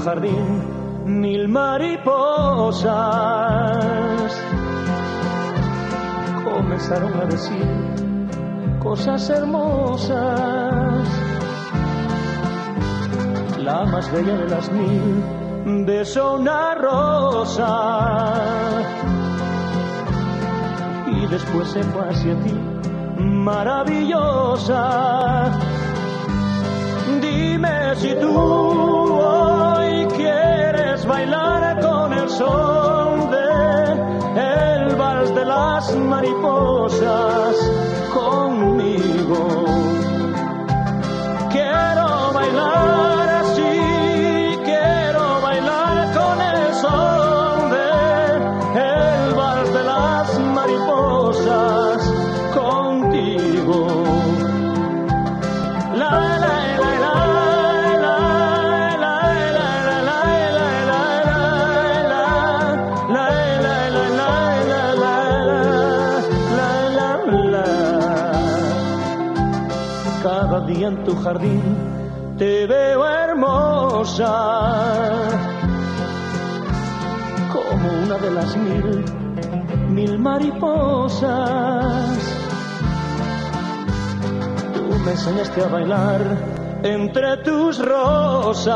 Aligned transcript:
Jardín 0.00 0.62
mil 1.04 1.48
mariposas 1.48 2.90
comenzaron 6.44 7.12
a 7.20 7.24
decir 7.26 7.66
cosas 8.80 9.28
hermosas. 9.30 11.08
La 13.58 13.84
más 13.84 14.10
bella 14.12 14.36
de 14.36 14.48
las 14.48 14.72
mil 14.72 15.22
besó 15.86 16.34
una 16.34 16.74
rosa 16.74 17.70
y 21.06 21.26
después 21.26 21.68
se 21.68 21.82
fue 21.82 22.08
hacia 22.08 22.34
ti, 22.42 22.54
maravillosa. 23.18 24.80
Dime 27.20 27.94
si 27.96 28.14
tú 28.14 29.09
en 70.90 71.04
tu 71.04 71.14
jardín 71.22 71.62
te 72.36 72.66
veo 72.66 73.06
hermosa, 73.06 74.32
como 77.52 77.86
una 78.04 78.16
de 78.18 78.30
las 78.30 78.56
mil, 78.56 79.04
mil 79.90 80.18
mariposas. 80.18 81.28
Tú 84.74 84.82
me 85.04 85.10
enseñaste 85.12 85.62
a 85.64 85.68
bailar 85.68 86.20
entre 86.82 87.36
tus 87.44 87.78
rosas. 87.78 88.74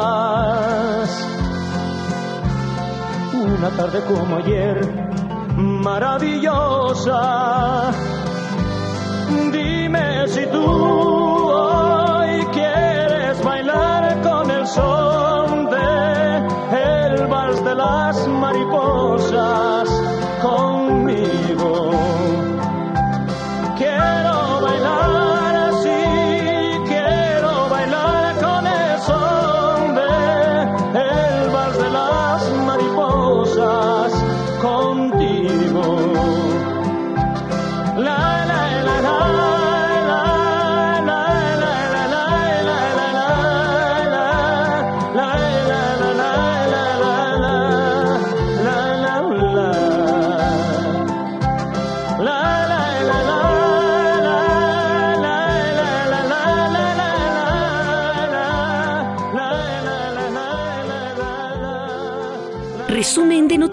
Una 3.33 3.71
tarde 3.71 4.01
como 4.07 4.37
ayer, 4.37 4.87
maravillosa. 5.57 7.21
Dime 9.53 10.29
si 10.29 10.47
tú 10.47 11.34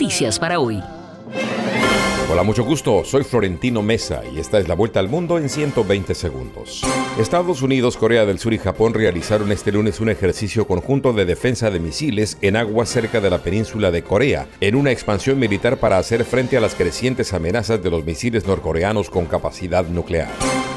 noticias 0.02 0.40
para 0.40 0.60
hoy. 0.60 0.82
Hola, 2.32 2.42
mucho 2.42 2.64
gusto. 2.64 3.04
Soy 3.06 3.24
Florentino 3.24 3.84
Mesa 3.84 4.24
y 4.34 4.40
esta 4.40 4.58
es 4.58 4.68
la 4.68 4.74
vuelta 4.74 5.00
al 5.00 5.10
mundo 5.10 5.38
en 5.38 5.48
120 5.48 6.16
segundos. 6.16 6.82
Estados 7.20 7.62
Unidos, 7.62 7.98
Corea 7.98 8.26
del 8.26 8.40
Sur 8.40 8.54
y 8.54 8.58
Japón 8.58 8.96
realizaron 8.96 9.52
este 9.52 9.72
lunes 9.72 10.00
un 10.00 10.10
ejercicio 10.10 10.66
conjunto 10.66 11.14
de 11.14 11.26
defensa 11.26 11.70
de 11.70 11.80
misiles 11.80 12.40
en 12.42 12.56
aguas 12.56 12.90
cerca 12.90 13.22
de 13.22 13.30
la 13.30 13.44
península 13.44 13.92
de 13.92 14.02
Corea, 14.02 14.48
en 14.60 14.74
una 14.76 14.90
expansión 14.90 15.38
militar 15.38 15.78
para 15.78 16.00
hacer 16.00 16.26
frente 16.26 16.58
a 16.58 16.62
las 16.62 16.74
crecientes 16.74 17.32
amenazas 17.34 17.84
de 17.84 17.92
los 17.92 18.04
misiles 18.04 18.48
norcoreanos 18.48 19.12
con 19.12 19.26
capacidad 19.26 19.86
nuclear. 19.86 20.30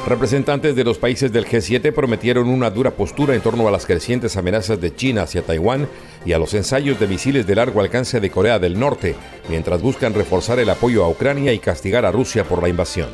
Representantes 0.06 0.76
de 0.76 0.84
los 0.84 0.98
países 0.98 1.32
del 1.32 1.47
G7 1.47 1.91
prometieron 1.91 2.48
una 2.50 2.69
dura 2.69 2.91
postura 2.91 3.34
en 3.34 3.41
torno 3.41 3.66
a 3.66 3.70
las 3.70 3.87
crecientes 3.87 4.37
amenazas 4.37 4.78
de 4.78 4.94
China 4.94 5.22
hacia 5.22 5.41
Taiwán 5.41 5.88
y 6.26 6.32
a 6.34 6.38
los 6.38 6.53
ensayos 6.53 7.00
de 7.00 7.09
misiles 7.09 7.47
de 7.47 7.54
largo 7.54 7.81
alcance 7.81 8.20
de 8.20 8.31
Corea 8.31 8.59
del 8.59 8.78
Norte, 8.78 9.15
mientras 9.48 9.81
buscan 9.81 10.12
reforzar 10.12 10.59
el 10.59 10.69
apoyo 10.69 11.03
a 11.04 11.09
Ucrania 11.09 11.54
y 11.54 11.59
castigar 11.59 12.04
a 12.04 12.12
Rusia 12.12 12.44
por 12.44 12.62
la 12.62 12.69
invasión. 12.69 13.09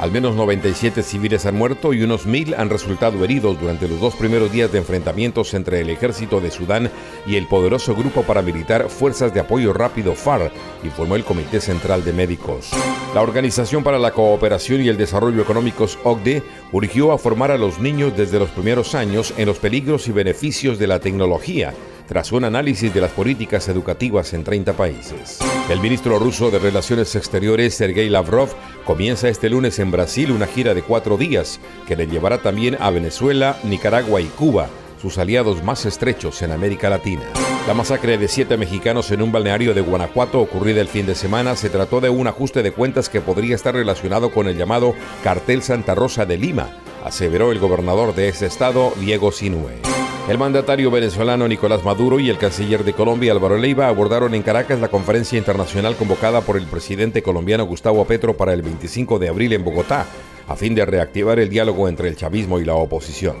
Al 0.00 0.12
menos 0.12 0.36
97 0.36 1.02
civiles 1.02 1.44
han 1.44 1.56
muerto 1.56 1.92
y 1.92 2.04
unos 2.04 2.24
mil 2.24 2.54
han 2.54 2.70
resultado 2.70 3.24
heridos 3.24 3.60
durante 3.60 3.88
los 3.88 3.98
dos 3.98 4.14
primeros 4.14 4.52
días 4.52 4.70
de 4.70 4.78
enfrentamientos 4.78 5.54
entre 5.54 5.80
el 5.80 5.90
ejército 5.90 6.40
de 6.40 6.52
Sudán 6.52 6.88
y 7.26 7.34
el 7.34 7.48
poderoso 7.48 7.96
grupo 7.96 8.22
paramilitar 8.22 8.90
Fuerzas 8.90 9.34
de 9.34 9.40
Apoyo 9.40 9.72
Rápido 9.72 10.14
FAR, 10.14 10.52
informó 10.84 11.16
el 11.16 11.24
Comité 11.24 11.60
Central 11.60 12.04
de 12.04 12.12
Médicos. 12.12 12.70
La 13.12 13.22
Organización 13.22 13.82
para 13.82 13.98
la 13.98 14.12
Cooperación 14.12 14.82
y 14.82 14.88
el 14.88 14.96
Desarrollo 14.96 15.42
Económicos 15.42 15.98
OCDE 16.04 16.44
urgió 16.70 17.10
a 17.10 17.18
formar 17.18 17.50
a 17.50 17.58
los 17.58 17.80
niños 17.80 18.16
desde 18.16 18.38
los 18.38 18.50
primeros 18.50 18.94
años 18.94 19.34
en 19.36 19.46
los 19.46 19.58
peligros 19.58 20.06
y 20.06 20.12
beneficios 20.12 20.78
de 20.78 20.86
la 20.86 21.00
tecnología 21.00 21.74
tras 22.08 22.32
un 22.32 22.44
análisis 22.44 22.92
de 22.92 23.02
las 23.02 23.12
políticas 23.12 23.68
educativas 23.68 24.32
en 24.32 24.42
30 24.42 24.72
países. 24.72 25.38
El 25.68 25.80
ministro 25.80 26.18
ruso 26.18 26.50
de 26.50 26.58
Relaciones 26.58 27.14
Exteriores, 27.14 27.74
Sergei 27.74 28.08
Lavrov, 28.08 28.48
comienza 28.84 29.28
este 29.28 29.50
lunes 29.50 29.78
en 29.78 29.90
Brasil 29.90 30.32
una 30.32 30.46
gira 30.46 30.74
de 30.74 30.82
cuatro 30.82 31.18
días 31.18 31.60
que 31.86 31.96
le 31.96 32.06
llevará 32.06 32.38
también 32.38 32.78
a 32.80 32.90
Venezuela, 32.90 33.58
Nicaragua 33.62 34.22
y 34.22 34.26
Cuba, 34.26 34.68
sus 35.00 35.18
aliados 35.18 35.62
más 35.62 35.84
estrechos 35.84 36.40
en 36.42 36.50
América 36.50 36.88
Latina. 36.88 37.22
La 37.66 37.74
masacre 37.74 38.16
de 38.16 38.28
siete 38.28 38.56
mexicanos 38.56 39.10
en 39.10 39.20
un 39.20 39.30
balneario 39.30 39.74
de 39.74 39.82
Guanajuato 39.82 40.40
ocurrida 40.40 40.80
el 40.80 40.88
fin 40.88 41.06
de 41.06 41.14
semana 41.14 41.54
se 41.54 41.68
trató 41.68 42.00
de 42.00 42.08
un 42.08 42.26
ajuste 42.26 42.62
de 42.62 42.72
cuentas 42.72 43.10
que 43.10 43.20
podría 43.20 43.54
estar 43.54 43.74
relacionado 43.74 44.30
con 44.30 44.48
el 44.48 44.56
llamado 44.56 44.94
Cartel 45.22 45.62
Santa 45.62 45.94
Rosa 45.94 46.24
de 46.24 46.38
Lima, 46.38 46.70
aseveró 47.04 47.52
el 47.52 47.58
gobernador 47.58 48.14
de 48.14 48.28
ese 48.28 48.46
estado, 48.46 48.92
Diego 48.98 49.30
Sinue. 49.30 49.98
El 50.28 50.36
mandatario 50.36 50.90
venezolano 50.90 51.48
Nicolás 51.48 51.82
Maduro 51.84 52.20
y 52.20 52.28
el 52.28 52.36
canciller 52.36 52.84
de 52.84 52.92
Colombia 52.92 53.32
Álvaro 53.32 53.56
Leiva 53.56 53.88
abordaron 53.88 54.34
en 54.34 54.42
Caracas 54.42 54.78
la 54.78 54.88
conferencia 54.88 55.38
internacional 55.38 55.96
convocada 55.96 56.42
por 56.42 56.58
el 56.58 56.66
presidente 56.66 57.22
colombiano 57.22 57.64
Gustavo 57.64 58.04
Petro 58.04 58.36
para 58.36 58.52
el 58.52 58.60
25 58.60 59.18
de 59.18 59.30
abril 59.30 59.54
en 59.54 59.64
Bogotá, 59.64 60.04
a 60.46 60.54
fin 60.54 60.74
de 60.74 60.84
reactivar 60.84 61.38
el 61.38 61.48
diálogo 61.48 61.88
entre 61.88 62.08
el 62.08 62.16
chavismo 62.16 62.60
y 62.60 62.66
la 62.66 62.74
oposición. 62.74 63.36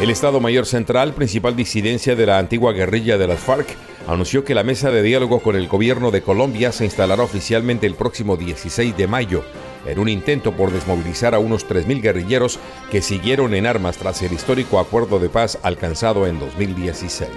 El 0.00 0.10
Estado 0.10 0.40
Mayor 0.40 0.66
Central, 0.66 1.12
principal 1.12 1.54
disidencia 1.54 2.16
de 2.16 2.26
la 2.26 2.38
antigua 2.38 2.72
guerrilla 2.72 3.18
de 3.18 3.28
las 3.28 3.38
FARC, 3.38 3.76
anunció 4.08 4.44
que 4.44 4.56
la 4.56 4.64
mesa 4.64 4.90
de 4.90 5.02
diálogo 5.02 5.38
con 5.38 5.54
el 5.54 5.68
gobierno 5.68 6.10
de 6.10 6.22
Colombia 6.22 6.72
se 6.72 6.84
instalará 6.84 7.22
oficialmente 7.22 7.86
el 7.86 7.94
próximo 7.94 8.36
16 8.36 8.96
de 8.96 9.06
mayo, 9.06 9.44
en 9.86 9.98
un 9.98 10.08
intento 10.08 10.52
por 10.52 10.72
desmovilizar 10.72 11.34
a 11.34 11.38
unos 11.38 11.66
3.000 11.66 12.00
guerrilleros 12.00 12.58
que 12.90 13.02
siguieron 13.02 13.54
en 13.54 13.66
armas 13.66 13.96
tras 13.96 14.22
el 14.22 14.32
histórico 14.32 14.78
acuerdo 14.78 15.18
de 15.18 15.28
paz 15.28 15.58
alcanzado 15.62 16.26
en 16.26 16.38
2016. 16.38 17.28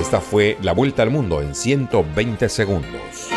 Esta 0.00 0.20
fue 0.20 0.56
la 0.62 0.72
vuelta 0.72 1.02
al 1.02 1.10
mundo 1.10 1.42
en 1.42 1.54
120 1.54 2.48
segundos. 2.48 3.28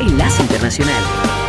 Enlace 0.00 0.42
Internacional. 0.42 1.39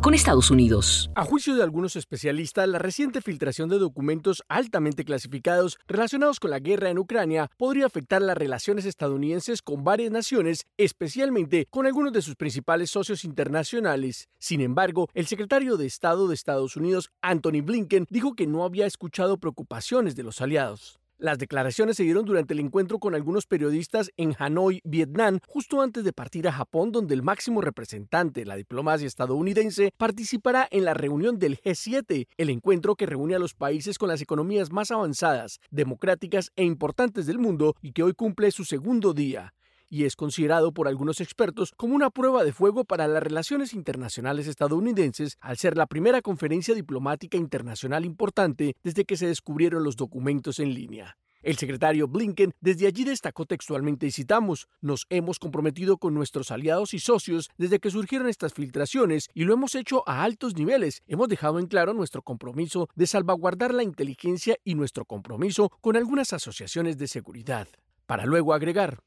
Con 0.00 0.14
Estados 0.14 0.50
Unidos. 0.50 1.10
A 1.14 1.24
juicio 1.24 1.54
de 1.54 1.62
algunos 1.62 1.94
especialistas, 1.94 2.66
la 2.66 2.78
reciente 2.78 3.20
filtración 3.20 3.68
de 3.68 3.78
documentos 3.78 4.42
altamente 4.48 5.04
clasificados 5.04 5.78
relacionados 5.86 6.40
con 6.40 6.52
la 6.52 6.58
guerra 6.58 6.88
en 6.88 6.96
Ucrania 6.96 7.50
podría 7.58 7.84
afectar 7.84 8.22
las 8.22 8.38
relaciones 8.38 8.86
estadounidenses 8.86 9.60
con 9.60 9.84
varias 9.84 10.10
naciones, 10.10 10.64
especialmente 10.78 11.66
con 11.68 11.84
algunos 11.84 12.14
de 12.14 12.22
sus 12.22 12.34
principales 12.34 12.90
socios 12.90 13.24
internacionales. 13.24 14.30
Sin 14.38 14.62
embargo, 14.62 15.10
el 15.12 15.26
secretario 15.26 15.76
de 15.76 15.84
Estado 15.84 16.28
de 16.28 16.34
Estados 16.34 16.74
Unidos, 16.74 17.10
Anthony 17.20 17.60
Blinken, 17.62 18.06
dijo 18.08 18.34
que 18.34 18.46
no 18.46 18.64
había 18.64 18.86
escuchado 18.86 19.36
preocupaciones 19.36 20.16
de 20.16 20.22
los 20.22 20.40
aliados. 20.40 20.98
Las 21.20 21.38
declaraciones 21.38 21.96
se 21.96 22.04
dieron 22.04 22.24
durante 22.24 22.54
el 22.54 22.60
encuentro 22.60 23.00
con 23.00 23.16
algunos 23.16 23.44
periodistas 23.44 24.12
en 24.16 24.36
Hanoi, 24.38 24.80
Vietnam, 24.84 25.40
justo 25.48 25.82
antes 25.82 26.04
de 26.04 26.12
partir 26.12 26.46
a 26.46 26.52
Japón, 26.52 26.92
donde 26.92 27.12
el 27.12 27.24
máximo 27.24 27.60
representante 27.60 28.42
de 28.42 28.46
la 28.46 28.54
diplomacia 28.54 29.08
estadounidense 29.08 29.90
participará 29.96 30.68
en 30.70 30.84
la 30.84 30.94
reunión 30.94 31.40
del 31.40 31.58
G7, 31.60 32.28
el 32.36 32.50
encuentro 32.50 32.94
que 32.94 33.06
reúne 33.06 33.34
a 33.34 33.40
los 33.40 33.54
países 33.54 33.98
con 33.98 34.08
las 34.08 34.22
economías 34.22 34.70
más 34.70 34.92
avanzadas, 34.92 35.58
democráticas 35.72 36.52
e 36.54 36.62
importantes 36.62 37.26
del 37.26 37.40
mundo 37.40 37.74
y 37.82 37.90
que 37.90 38.04
hoy 38.04 38.12
cumple 38.12 38.52
su 38.52 38.64
segundo 38.64 39.12
día 39.12 39.54
y 39.88 40.04
es 40.04 40.16
considerado 40.16 40.72
por 40.72 40.88
algunos 40.88 41.20
expertos 41.20 41.72
como 41.76 41.94
una 41.94 42.10
prueba 42.10 42.44
de 42.44 42.52
fuego 42.52 42.84
para 42.84 43.08
las 43.08 43.22
relaciones 43.22 43.72
internacionales 43.72 44.46
estadounidenses 44.46 45.36
al 45.40 45.56
ser 45.56 45.76
la 45.76 45.86
primera 45.86 46.22
conferencia 46.22 46.74
diplomática 46.74 47.36
internacional 47.36 48.04
importante 48.04 48.76
desde 48.82 49.04
que 49.04 49.16
se 49.16 49.26
descubrieron 49.26 49.84
los 49.84 49.96
documentos 49.96 50.58
en 50.58 50.74
línea. 50.74 51.16
El 51.40 51.56
secretario 51.56 52.08
Blinken 52.08 52.52
desde 52.60 52.88
allí 52.88 53.04
destacó 53.04 53.46
textualmente 53.46 54.06
y 54.06 54.10
citamos, 54.10 54.68
nos 54.80 55.06
hemos 55.08 55.38
comprometido 55.38 55.96
con 55.96 56.12
nuestros 56.12 56.50
aliados 56.50 56.94
y 56.94 56.98
socios 56.98 57.48
desde 57.56 57.78
que 57.78 57.90
surgieron 57.90 58.28
estas 58.28 58.52
filtraciones 58.52 59.28
y 59.34 59.44
lo 59.44 59.54
hemos 59.54 59.76
hecho 59.76 60.02
a 60.08 60.24
altos 60.24 60.56
niveles. 60.56 61.00
Hemos 61.06 61.28
dejado 61.28 61.60
en 61.60 61.66
claro 61.66 61.94
nuestro 61.94 62.22
compromiso 62.22 62.88
de 62.96 63.06
salvaguardar 63.06 63.72
la 63.72 63.84
inteligencia 63.84 64.56
y 64.64 64.74
nuestro 64.74 65.04
compromiso 65.04 65.70
con 65.80 65.96
algunas 65.96 66.32
asociaciones 66.32 66.98
de 66.98 67.06
seguridad 67.06 67.68
para 68.08 68.24
luego 68.24 68.54
agregar. 68.54 68.98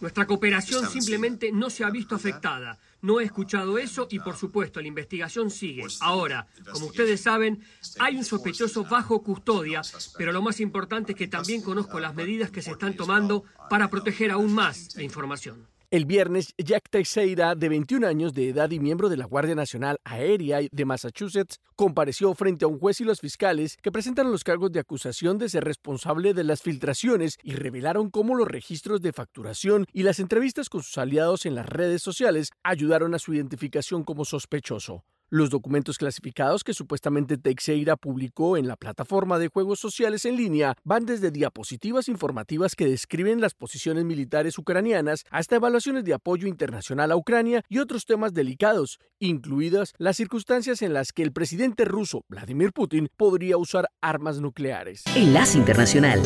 Nuestra 0.00 0.26
cooperación 0.26 0.90
simplemente 0.90 1.52
no 1.52 1.70
se 1.70 1.84
ha 1.84 1.90
visto 1.90 2.16
afectada. 2.16 2.78
no 3.00 3.20
he 3.20 3.24
escuchado 3.24 3.78
eso 3.78 4.06
y 4.10 4.18
por 4.18 4.36
supuesto 4.36 4.80
la 4.80 4.88
investigación 4.88 5.50
sigue. 5.50 5.84
Ahora, 6.00 6.48
como 6.72 6.86
ustedes 6.86 7.20
saben, 7.20 7.62
hay 8.00 8.16
un 8.16 8.24
sospechoso 8.24 8.84
bajo 8.84 9.22
custodia, 9.22 9.82
pero 10.18 10.32
lo 10.32 10.42
más 10.42 10.58
importante 10.58 11.12
es 11.12 11.18
que 11.18 11.28
también 11.28 11.62
conozco 11.62 12.00
las 12.00 12.14
medidas 12.14 12.50
que 12.50 12.62
se 12.62 12.72
están 12.72 12.96
tomando 12.96 13.44
para 13.70 13.88
proteger 13.88 14.32
aún 14.32 14.52
más 14.52 14.96
la 14.96 15.02
información. 15.02 15.68
El 15.94 16.06
viernes, 16.06 16.54
Jack 16.58 16.90
Teixeira, 16.90 17.54
de 17.54 17.68
21 17.68 18.04
años 18.04 18.34
de 18.34 18.48
edad 18.48 18.68
y 18.72 18.80
miembro 18.80 19.08
de 19.08 19.16
la 19.16 19.26
Guardia 19.26 19.54
Nacional 19.54 20.00
Aérea 20.02 20.58
de 20.68 20.84
Massachusetts, 20.84 21.60
compareció 21.76 22.34
frente 22.34 22.64
a 22.64 22.68
un 22.68 22.80
juez 22.80 23.00
y 23.00 23.04
los 23.04 23.20
fiscales 23.20 23.76
que 23.80 23.92
presentaron 23.92 24.32
los 24.32 24.42
cargos 24.42 24.72
de 24.72 24.80
acusación 24.80 25.38
de 25.38 25.48
ser 25.48 25.62
responsable 25.62 26.34
de 26.34 26.42
las 26.42 26.62
filtraciones 26.62 27.38
y 27.44 27.52
revelaron 27.52 28.10
cómo 28.10 28.34
los 28.34 28.48
registros 28.48 29.02
de 29.02 29.12
facturación 29.12 29.86
y 29.92 30.02
las 30.02 30.18
entrevistas 30.18 30.68
con 30.68 30.82
sus 30.82 30.98
aliados 30.98 31.46
en 31.46 31.54
las 31.54 31.66
redes 31.66 32.02
sociales 32.02 32.50
ayudaron 32.64 33.14
a 33.14 33.20
su 33.20 33.32
identificación 33.32 34.02
como 34.02 34.24
sospechoso. 34.24 35.04
Los 35.34 35.50
documentos 35.50 35.98
clasificados 35.98 36.62
que 36.62 36.74
supuestamente 36.74 37.36
Teixeira 37.36 37.96
publicó 37.96 38.56
en 38.56 38.68
la 38.68 38.76
plataforma 38.76 39.36
de 39.40 39.48
juegos 39.48 39.80
sociales 39.80 40.24
en 40.26 40.36
línea 40.36 40.76
van 40.84 41.06
desde 41.06 41.32
diapositivas 41.32 42.08
informativas 42.08 42.76
que 42.76 42.86
describen 42.86 43.40
las 43.40 43.52
posiciones 43.52 44.04
militares 44.04 44.56
ucranianas 44.58 45.24
hasta 45.32 45.56
evaluaciones 45.56 46.04
de 46.04 46.14
apoyo 46.14 46.46
internacional 46.46 47.10
a 47.10 47.16
Ucrania 47.16 47.64
y 47.68 47.78
otros 47.78 48.04
temas 48.04 48.32
delicados, 48.32 49.00
incluidas 49.18 49.92
las 49.98 50.18
circunstancias 50.18 50.82
en 50.82 50.94
las 50.94 51.10
que 51.10 51.24
el 51.24 51.32
presidente 51.32 51.84
ruso 51.84 52.24
Vladimir 52.28 52.72
Putin 52.72 53.08
podría 53.16 53.56
usar 53.56 53.88
armas 54.00 54.38
nucleares. 54.38 55.02
Enlace 55.16 55.58
Internacional. 55.58 56.22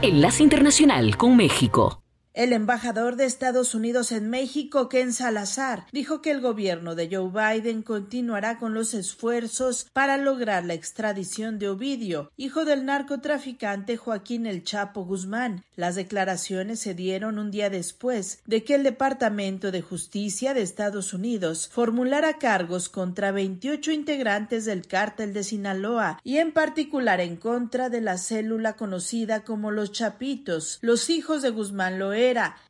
Enlace 0.00 0.44
Internacional 0.44 1.16
con 1.16 1.36
México. 1.36 2.04
El 2.38 2.52
embajador 2.52 3.16
de 3.16 3.24
Estados 3.24 3.74
Unidos 3.74 4.12
en 4.12 4.30
México, 4.30 4.88
Ken 4.88 5.12
Salazar, 5.12 5.86
dijo 5.90 6.22
que 6.22 6.30
el 6.30 6.40
gobierno 6.40 6.94
de 6.94 7.08
Joe 7.10 7.32
Biden 7.32 7.82
continuará 7.82 8.60
con 8.60 8.74
los 8.74 8.94
esfuerzos 8.94 9.88
para 9.92 10.18
lograr 10.18 10.64
la 10.64 10.74
extradición 10.74 11.58
de 11.58 11.68
Ovidio, 11.68 12.30
hijo 12.36 12.64
del 12.64 12.84
narcotraficante 12.84 13.96
Joaquín 13.96 14.46
El 14.46 14.62
Chapo 14.62 15.04
Guzmán. 15.04 15.64
Las 15.74 15.96
declaraciones 15.96 16.78
se 16.78 16.94
dieron 16.94 17.40
un 17.40 17.50
día 17.50 17.70
después 17.70 18.40
de 18.46 18.62
que 18.62 18.76
el 18.76 18.84
Departamento 18.84 19.72
de 19.72 19.82
Justicia 19.82 20.54
de 20.54 20.62
Estados 20.62 21.12
Unidos 21.12 21.68
formulara 21.72 22.38
cargos 22.38 22.88
contra 22.88 23.32
28 23.32 23.90
integrantes 23.90 24.64
del 24.64 24.86
cártel 24.86 25.32
de 25.32 25.42
Sinaloa 25.42 26.20
y 26.22 26.36
en 26.36 26.52
particular 26.52 27.20
en 27.20 27.34
contra 27.34 27.88
de 27.88 28.00
la 28.00 28.16
célula 28.16 28.74
conocida 28.74 29.42
como 29.42 29.72
los 29.72 29.90
Chapitos, 29.90 30.78
los 30.82 31.10
hijos 31.10 31.42
de 31.42 31.50
Guzmán 31.50 31.98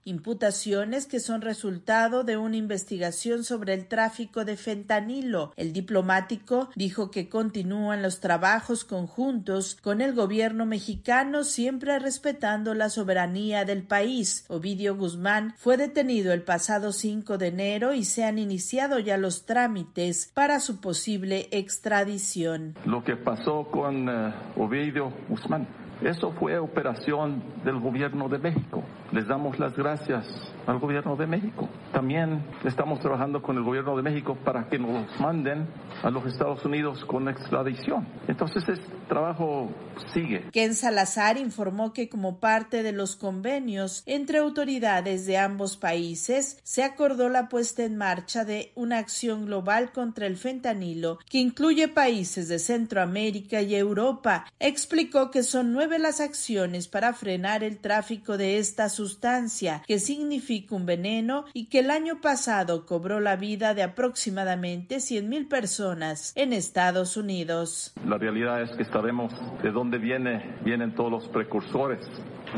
Imputaciones 0.05 1.07
que 1.07 1.19
son 1.19 1.41
resultado 1.41 2.23
de 2.23 2.37
una 2.37 2.57
investigación 2.57 3.43
sobre 3.43 3.75
el 3.75 3.89
tráfico 3.89 4.45
de 4.45 4.57
fentanilo. 4.57 5.53
El 5.57 5.73
diplomático 5.73 6.71
dijo 6.77 7.11
que 7.11 7.29
continúan 7.29 8.01
los 8.01 8.21
trabajos 8.21 8.85
conjuntos 8.85 9.77
con 9.83 10.01
el 10.01 10.15
gobierno 10.15 10.65
mexicano 10.65 11.43
siempre 11.43 11.99
respetando 11.99 12.75
la 12.75 12.89
soberanía 12.89 13.65
del 13.65 13.83
país. 13.83 14.45
Ovidio 14.49 14.97
Guzmán 14.97 15.55
fue 15.57 15.77
detenido 15.77 16.33
el 16.33 16.43
pasado 16.43 16.93
5 16.93 17.37
de 17.37 17.49
enero 17.49 17.95
y 17.95 18.05
se 18.05 18.25
han 18.25 18.39
iniciado 18.39 18.99
ya 19.01 19.17
los 19.17 19.45
trámites 19.45 20.31
para 20.35 20.61
su 20.61 20.81
posible 20.81 21.49
extradición. 21.51 22.77
Lo 22.85 23.03
que 23.03 23.17
pasó 23.17 23.67
con 23.71 24.09
uh, 24.09 24.33
Ovidio 24.57 25.13
Guzmán 25.29 25.67
eso 26.03 26.33
fue 26.33 26.59
operación 26.59 27.43
del 27.65 27.81
gobierno 27.81 28.29
de 28.29 28.39
México. 28.39 28.85
Les 29.13 29.27
damos 29.27 29.59
las 29.59 29.77
gracias 29.77 30.27
al 30.67 30.79
gobierno 30.79 31.17
de 31.17 31.27
México. 31.27 31.69
También 31.93 32.45
estamos 32.65 33.01
trabajando 33.01 33.43
con 33.43 33.57
el 33.57 33.65
gobierno 33.65 33.97
de 33.97 34.03
México 34.03 34.37
para 34.45 34.69
que 34.69 34.79
nos 34.79 35.19
manden 35.19 35.67
a 36.03 36.11
los 36.11 36.27
Estados 36.27 36.65
Unidos 36.65 37.05
con 37.07 37.29
extradición. 37.29 38.07
Entonces, 38.29 38.69
ese 38.69 38.83
trabajo 39.09 39.71
sigue. 40.13 40.45
Ken 40.53 40.75
Salazar 40.75 41.39
informó 41.39 41.93
que 41.93 42.09
como 42.09 42.39
parte 42.39 42.83
de 42.83 42.93
los 42.93 43.17
convenios 43.17 44.03
entre 44.07 44.39
autoridades 44.39 45.27
de 45.27 45.39
ambos 45.39 45.77
países, 45.77 46.61
se 46.63 46.85
acordó 46.85 47.29
la 47.29 47.49
puesta 47.49 47.85
en 47.85 47.97
marcha 47.97 48.45
de 48.45 48.73
una 48.75 48.99
acción 48.99 49.47
global 49.47 49.91
contra 49.93 50.27
el 50.27 50.37
fentanilo 50.37 51.19
que 51.31 51.39
incluye 51.39 51.89
países 51.89 52.49
de 52.49 52.59
Centroamérica 52.59 53.63
y 53.63 53.75
Europa. 53.75 54.45
Explicó 54.61 55.31
que 55.31 55.43
son 55.43 55.73
nueve 55.73 55.88
las 55.97 56.21
acciones 56.21 56.89
para 56.89 57.15
frenar 57.15 57.65
el 57.65 57.79
tráfico 57.79 58.37
de 58.37 58.59
esta 58.59 58.89
sustancia, 58.89 59.83
que 59.87 59.99
significa 59.99 60.75
un 60.75 60.85
veneno 60.85 61.45
y 61.55 61.67
que 61.67 61.79
el 61.79 61.91
año 61.91 62.21
pasado 62.21 62.85
cobró 62.85 63.21
la 63.21 63.37
vida 63.37 63.75
de 63.75 63.83
aproximadamente 63.83 64.97
100.000 64.97 65.49
personas 65.49 66.33
en 66.37 66.53
Estados 66.53 67.17
Unidos. 67.17 67.93
La 68.05 68.19
realidad 68.19 68.61
es 68.63 68.77
que 68.77 68.85
sabemos 68.85 69.33
de 69.63 69.71
dónde 69.71 69.99
viene, 69.99 70.59
vienen 70.65 70.95
todos 70.95 71.11
los 71.11 71.29
precursores. 71.29 72.01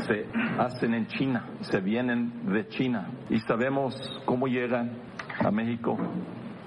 Se 0.07 0.25
hacen 0.57 0.93
en 0.93 1.07
China, 1.07 1.47
se 1.61 1.79
vienen 1.79 2.51
de 2.51 2.67
China. 2.69 3.11
Y 3.29 3.39
sabemos 3.41 3.95
cómo 4.25 4.47
llegan 4.47 4.97
a 5.39 5.51
México 5.51 5.97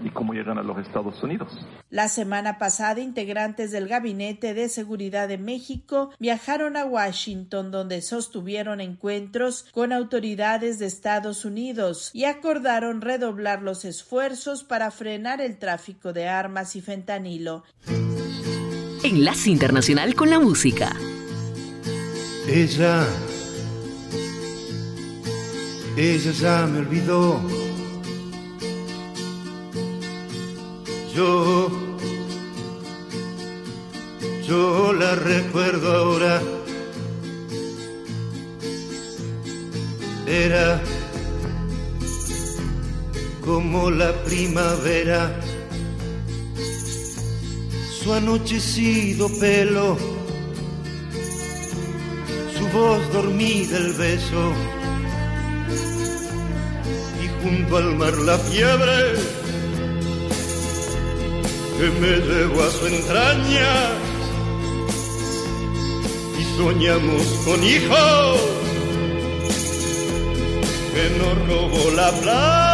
y 0.02 0.10
cómo 0.10 0.32
llegan 0.32 0.58
a 0.58 0.62
los 0.62 0.78
Estados 0.78 1.22
Unidos. 1.22 1.48
La 1.90 2.09
semana 2.09 2.59
pasada, 2.59 3.00
integrantes 3.00 3.70
del 3.70 3.88
Gabinete 3.88 4.54
de 4.54 4.68
Seguridad 4.68 5.28
de 5.28 5.38
México 5.38 6.11
viajaron 6.18 6.76
a 6.76 6.85
Washington, 6.85 7.70
donde 7.70 8.02
sostuvieron 8.02 8.80
encuentros 8.80 9.66
con 9.72 9.92
autoridades 9.92 10.78
de 10.78 10.87
Estados 10.87 11.44
Unidos 11.44 12.11
y 12.12 12.24
acordaron 12.24 13.00
redoblar 13.00 13.62
los 13.62 13.85
esfuerzos 13.85 14.64
para 14.64 14.90
frenar 14.90 15.40
el 15.40 15.59
tráfico 15.59 16.12
de 16.12 16.28
armas 16.28 16.76
y 16.76 16.80
fentanilo. 16.80 17.64
Enlace 19.02 19.50
Internacional 19.50 20.14
con 20.14 20.30
la 20.30 20.40
Música. 20.40 20.96
Ella, 22.48 23.07
ella 25.96 26.30
ya 26.33 26.66
me 26.66 26.78
olvidó 26.80 27.63
Yo, 31.14 31.70
yo 34.48 34.92
la 34.92 35.14
recuerdo 35.14 35.92
ahora. 35.92 36.42
Era 40.27 40.83
como 43.44 43.92
la 43.92 44.12
primavera, 44.24 45.40
su 48.03 48.12
anochecido 48.12 49.29
pelo, 49.38 49.96
su 52.59 52.66
voz 52.77 53.12
dormida 53.12 53.77
el 53.77 53.92
beso, 53.92 54.53
y 57.22 57.29
junto 57.40 57.77
al 57.77 57.94
mar 57.94 58.14
la 58.14 58.37
fiebre 58.37 59.34
que 61.76 61.90
me 62.00 62.16
llevo 62.18 62.62
a 62.62 62.70
su 62.70 62.87
entraña 62.87 63.72
y 66.38 66.56
soñamos 66.56 67.22
con 67.44 67.62
hijos 67.64 68.40
que 70.94 71.18
nos 71.18 71.48
robó 71.48 71.90
la 71.96 72.10
plata. 72.12 72.73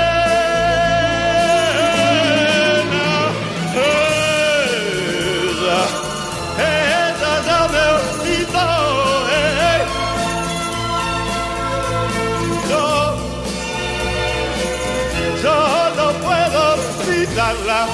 Olvidarla. 17.51 17.87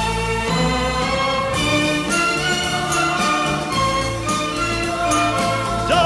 Yo, 5.89 6.01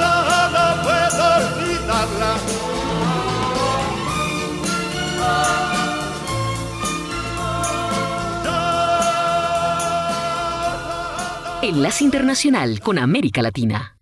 yo 0.00 0.12
no 0.54 0.64
puedo 0.82 1.22
olvidarla. 1.36 2.32
Enlace 11.62 12.04
Internacional 12.04 12.80
con 12.80 12.98
América 12.98 13.42
Latina. 13.42 13.96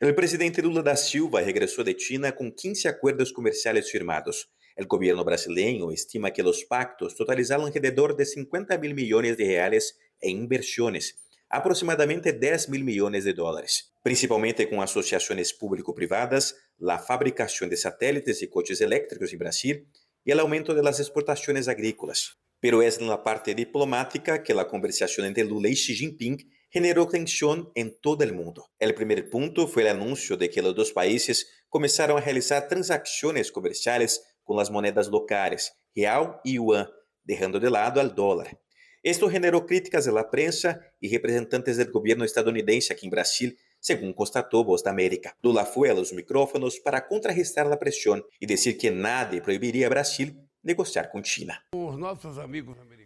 El 0.00 0.16
presidente 0.16 0.60
Lula 0.62 0.82
da 0.82 0.96
Silva 0.96 1.40
regresó 1.42 1.84
de 1.84 1.96
China 1.96 2.34
con 2.34 2.50
15 2.50 2.88
acuerdos 2.88 3.32
comerciales 3.32 3.88
firmados. 3.88 4.50
El 4.76 4.86
gobierno 4.86 5.24
brasileño 5.24 5.90
estima 5.90 6.32
que 6.32 6.42
los 6.42 6.64
pactos 6.64 7.14
totalizaron 7.14 7.66
alrededor 7.66 8.16
de 8.16 8.24
50 8.24 8.78
mil 8.78 8.94
millones 8.94 9.36
de 9.36 9.44
reales 9.44 9.98
en 10.20 10.38
inversiones, 10.38 11.18
aproximadamente 11.48 12.32
10 12.32 12.70
mil 12.70 12.82
millones 12.82 13.24
de 13.24 13.34
dólares, 13.34 13.92
principalmente 14.02 14.68
con 14.68 14.80
asociaciones 14.80 15.52
público-privadas, 15.52 16.56
la 16.78 16.98
fabricación 16.98 17.68
de 17.68 17.76
satélites 17.76 18.42
y 18.42 18.48
coches 18.48 18.80
eléctricos 18.80 19.32
en 19.32 19.38
Brasil 19.38 19.88
y 20.24 20.30
el 20.30 20.40
aumento 20.40 20.74
de 20.74 20.82
las 20.82 20.98
exportaciones 21.00 21.68
agrícolas. 21.68 22.38
Pero 22.60 22.80
es 22.80 22.98
en 22.98 23.08
la 23.08 23.22
parte 23.22 23.54
diplomática 23.54 24.42
que 24.42 24.54
la 24.54 24.68
conversación 24.68 25.26
entre 25.26 25.44
Lula 25.44 25.68
y 25.68 25.74
Xi 25.74 25.94
Jinping 25.94 26.38
generó 26.70 27.06
tensión 27.06 27.70
en 27.74 27.98
todo 28.00 28.24
el 28.24 28.32
mundo. 28.32 28.70
El 28.78 28.94
primer 28.94 29.28
punto 29.28 29.68
fue 29.68 29.82
el 29.82 29.88
anuncio 29.88 30.38
de 30.38 30.48
que 30.48 30.62
los 30.62 30.74
dos 30.74 30.92
países 30.92 31.50
comenzaron 31.68 32.16
a 32.16 32.24
realizar 32.24 32.66
transacciones 32.66 33.52
comerciales 33.52 34.24
con 34.52 34.58
las 34.58 34.70
monedas 34.70 35.08
locales, 35.08 35.74
real 35.96 36.38
y 36.44 36.56
yuan, 36.56 36.86
dejando 37.24 37.58
de 37.58 37.70
lado 37.70 38.02
al 38.02 38.14
dólar. 38.14 38.60
Esto 39.02 39.30
generó 39.30 39.64
críticas 39.64 40.04
de 40.04 40.12
la 40.12 40.30
prensa 40.30 40.78
y 41.00 41.10
representantes 41.10 41.78
del 41.78 41.90
gobierno 41.90 42.22
estadounidense 42.22 42.92
aquí 42.92 43.06
en 43.06 43.12
Brasil, 43.12 43.58
según 43.80 44.12
constató 44.12 44.62
Voz 44.62 44.84
de 44.84 44.90
América. 44.90 45.34
Lula 45.40 45.64
fue 45.64 45.88
a 45.88 45.94
los 45.94 46.12
micrófonos 46.12 46.78
para 46.80 47.08
contrarrestar 47.08 47.66
la 47.66 47.78
presión 47.78 48.22
y 48.38 48.44
decir 48.44 48.76
que 48.76 48.90
nadie 48.90 49.40
prohibiría 49.40 49.86
a 49.86 49.88
Brasil 49.90 50.38
negociar 50.62 51.10
con 51.10 51.22
China. 51.22 51.64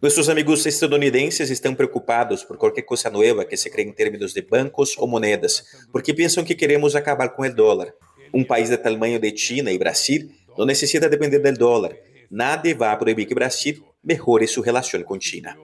Nuestros 0.02 0.28
amigos 0.28 0.66
estadounidenses 0.66 1.48
están 1.48 1.76
preocupados 1.76 2.44
por 2.44 2.58
cualquier 2.58 2.84
cosa 2.84 3.08
nueva 3.08 3.46
que 3.46 3.56
se 3.56 3.70
cree 3.70 3.86
en 3.86 3.94
términos 3.94 4.34
de 4.34 4.42
bancos 4.42 4.96
o 4.98 5.06
monedas, 5.06 5.64
porque 5.92 6.12
piensan 6.12 6.44
que 6.44 6.56
queremos 6.56 6.96
acabar 6.96 7.36
con 7.36 7.46
el 7.46 7.54
dólar. 7.54 7.94
Un 8.32 8.44
país 8.44 8.68
del 8.68 8.82
tamaño 8.82 9.20
de 9.20 9.32
China 9.32 9.70
y 9.70 9.78
Brasil 9.78 10.36
no 10.56 10.66
necesita 10.66 11.08
depender 11.08 11.40
del 11.42 11.56
dólar. 11.56 11.96
Nadie 12.30 12.74
va 12.74 12.92
a 12.92 12.98
prohibir 12.98 13.28
que 13.28 13.34
Brasil 13.34 13.82
mejore 14.02 14.46
su 14.46 14.62
relación 14.62 15.02
con 15.04 15.18
China. 15.18 15.56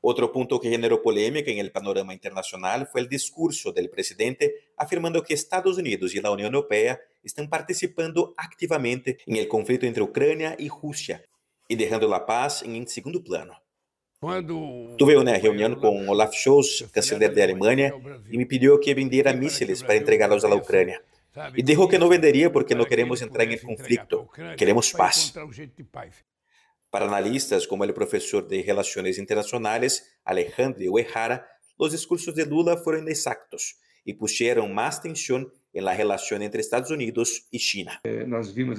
Otro 0.00 0.30
punto 0.30 0.60
que 0.60 0.70
generó 0.70 1.02
polémica 1.02 1.50
en 1.50 1.58
el 1.58 1.72
panorama 1.72 2.14
internacional 2.14 2.86
fue 2.86 3.00
el 3.00 3.08
discurso 3.08 3.72
del 3.72 3.90
presidente 3.90 4.54
afirmando 4.76 5.22
que 5.22 5.34
Estados 5.34 5.76
Unidos 5.76 6.14
y 6.14 6.20
la 6.20 6.30
Unión 6.30 6.54
Europea 6.54 7.00
están 7.22 7.48
participando 7.48 8.32
activamente 8.36 9.18
en 9.26 9.36
el 9.36 9.48
conflicto 9.48 9.86
entre 9.86 10.02
Ucrania 10.02 10.54
y 10.58 10.68
Rusia 10.68 11.22
y 11.66 11.76
dejando 11.76 12.08
la 12.08 12.24
paz 12.24 12.62
en 12.62 12.86
segundo 12.86 13.22
plano. 13.22 13.60
Tuve 14.20 15.16
una 15.16 15.36
reunión 15.38 15.76
con 15.76 16.08
Olaf 16.08 16.32
Scholz, 16.32 16.90
canciller 16.90 17.32
de 17.32 17.42
Alemania, 17.42 17.94
y 18.30 18.38
me 18.38 18.46
pidió 18.46 18.80
que 18.80 18.94
vendiera 18.94 19.32
misiles 19.32 19.82
para 19.82 19.94
entregarlos 19.94 20.44
a 20.44 20.48
la 20.48 20.56
Ucrania. 20.56 21.02
Y 21.54 21.62
dijo 21.62 21.88
que 21.88 21.98
no 21.98 22.08
vendería 22.08 22.52
porque 22.52 22.74
no 22.74 22.84
queremos 22.84 23.22
entrar 23.22 23.46
en 23.46 23.52
el 23.52 23.60
conflicto, 23.60 24.30
queremos 24.56 24.92
paz. 24.92 25.34
Para 26.90 27.06
analistas 27.06 27.66
como 27.66 27.84
el 27.84 27.92
profesor 27.92 28.48
de 28.48 28.62
Relaciones 28.62 29.18
Internacionales 29.18 30.18
Alejandro 30.24 30.90
Uehara, 30.90 31.46
los 31.78 31.92
discursos 31.92 32.34
de 32.34 32.46
Lula 32.46 32.76
fueron 32.76 33.02
inexactos 33.02 33.78
y 34.04 34.14
pusieron 34.14 34.72
más 34.72 35.02
tensión 35.02 35.52
en 35.72 35.84
la 35.84 35.94
relación 35.94 36.42
entre 36.42 36.60
Estados 36.60 36.90
Unidos 36.90 37.46
y 37.50 37.58
China. 37.58 38.00
Vimos 38.02 38.78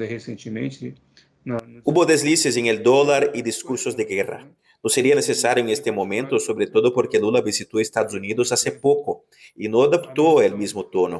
no 1.45 1.57
Hubo 1.83 2.05
deslices 2.05 2.57
en 2.57 2.65
el 2.65 2.83
dólar 2.83 3.31
y 3.33 3.41
discursos 3.41 3.95
de 3.95 4.05
guerra. 4.05 4.51
No 4.81 4.89
sería 4.89 5.13
necesario 5.13 5.61
en 5.61 5.69
este 5.69 5.91
momento, 5.91 6.39
sobre 6.39 6.67
todo 6.67 6.93
porque 6.93 7.19
Lula 7.19 7.41
visitó 7.41 7.79
Estados 7.79 8.13
Unidos 8.13 8.53
hace 8.53 8.71
poco 8.71 9.25
y 9.53 9.67
no 9.67 9.83
adoptó 9.83 10.41
el 10.41 10.55
mismo 10.55 10.85
tono. 10.85 11.19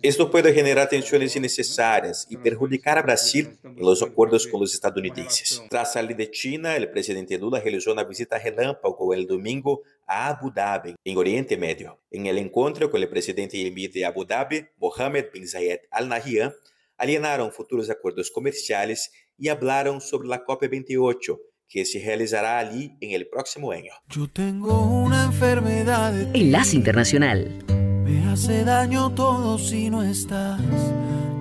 Esto 0.00 0.30
puede 0.30 0.54
generar 0.54 0.88
tensiones 0.88 1.34
innecesarias 1.34 2.26
y 2.30 2.36
perjudicar 2.36 2.98
a 2.98 3.02
Brasil 3.02 3.58
en 3.64 3.84
los 3.84 4.00
acuerdos 4.02 4.46
con 4.46 4.60
los 4.60 4.72
estadounidenses. 4.74 5.60
Tras 5.68 5.94
salir 5.94 6.16
de 6.16 6.30
China, 6.30 6.76
el 6.76 6.88
presidente 6.90 7.36
Lula 7.36 7.60
realizó 7.60 7.92
una 7.92 8.04
visita 8.04 8.38
relámpago 8.38 9.12
el 9.12 9.26
domingo 9.26 9.82
a 10.06 10.28
Abu 10.28 10.52
Dhabi, 10.52 10.94
en 11.04 11.16
Oriente 11.16 11.56
Medio. 11.56 11.98
En 12.12 12.26
el 12.26 12.38
encuentro 12.38 12.90
con 12.90 13.02
el 13.02 13.08
presidente 13.08 13.60
emir 13.66 13.92
de 13.92 14.04
Abu 14.04 14.24
Dhabi, 14.24 14.66
Mohammed 14.78 15.26
bin 15.32 15.48
Zayed 15.48 15.80
Al 15.90 16.08
Nahyan, 16.08 16.52
alienaron 16.96 17.50
futuros 17.50 17.90
acuerdos 17.90 18.30
comerciales 18.30 19.10
y 19.36 19.48
hablaron 19.48 20.00
sobre 20.00 20.28
la 20.28 20.44
COP28, 20.44 21.40
que 21.70 21.84
se 21.84 22.04
realizará 22.04 22.58
allí 22.58 22.96
en 23.00 23.12
el 23.12 23.28
próximo 23.28 23.70
año. 23.70 23.92
Yo 24.08 24.28
tengo 24.28 24.82
una 24.82 25.24
enfermedad 25.26 26.12
de 26.12 26.26
ti. 26.26 26.40
Enlace 26.40 26.74
Internacional. 26.74 27.64
Me 28.04 28.28
hace 28.28 28.64
daño 28.64 29.14
todo 29.14 29.56
si 29.56 29.88
no 29.88 30.02
estás. 30.02 30.60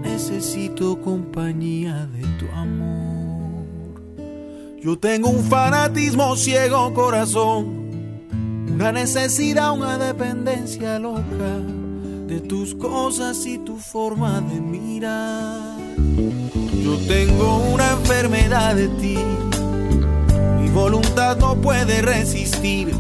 Necesito 0.03 1.01
compañía 1.01 2.05
de 2.05 2.21
tu 2.37 2.47
amor. 2.53 3.65
Yo 4.79 4.99
tengo 4.99 5.29
un 5.29 5.43
fanatismo 5.43 6.35
ciego 6.35 6.93
corazón. 6.93 8.29
Una 8.71 8.91
necesidad, 8.91 9.71
una 9.71 9.97
dependencia 9.97 10.99
loca 10.99 11.57
de 12.27 12.39
tus 12.41 12.75
cosas 12.75 13.47
y 13.47 13.57
tu 13.57 13.77
forma 13.77 14.41
de 14.41 14.61
mirar. 14.61 15.75
Yo 16.83 16.97
tengo 17.07 17.57
una 17.73 17.93
enfermedad 17.93 18.75
de 18.75 18.87
ti. 18.89 19.17
Voluntad 20.73 21.37
no 21.37 21.55
puede 21.55 22.01
resistir. 22.01 22.93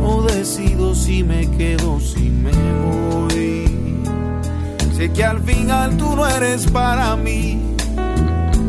No 0.00 0.22
decido 0.22 0.94
si 0.94 1.22
me 1.22 1.50
quedo, 1.50 1.98
si 2.00 2.30
me 2.30 2.52
voy. 2.52 3.64
Sé 4.96 5.10
que 5.12 5.24
al 5.24 5.40
final 5.42 5.96
tú 5.96 6.14
no 6.14 6.26
eres 6.26 6.66
para 6.66 7.16
mí. 7.16 7.60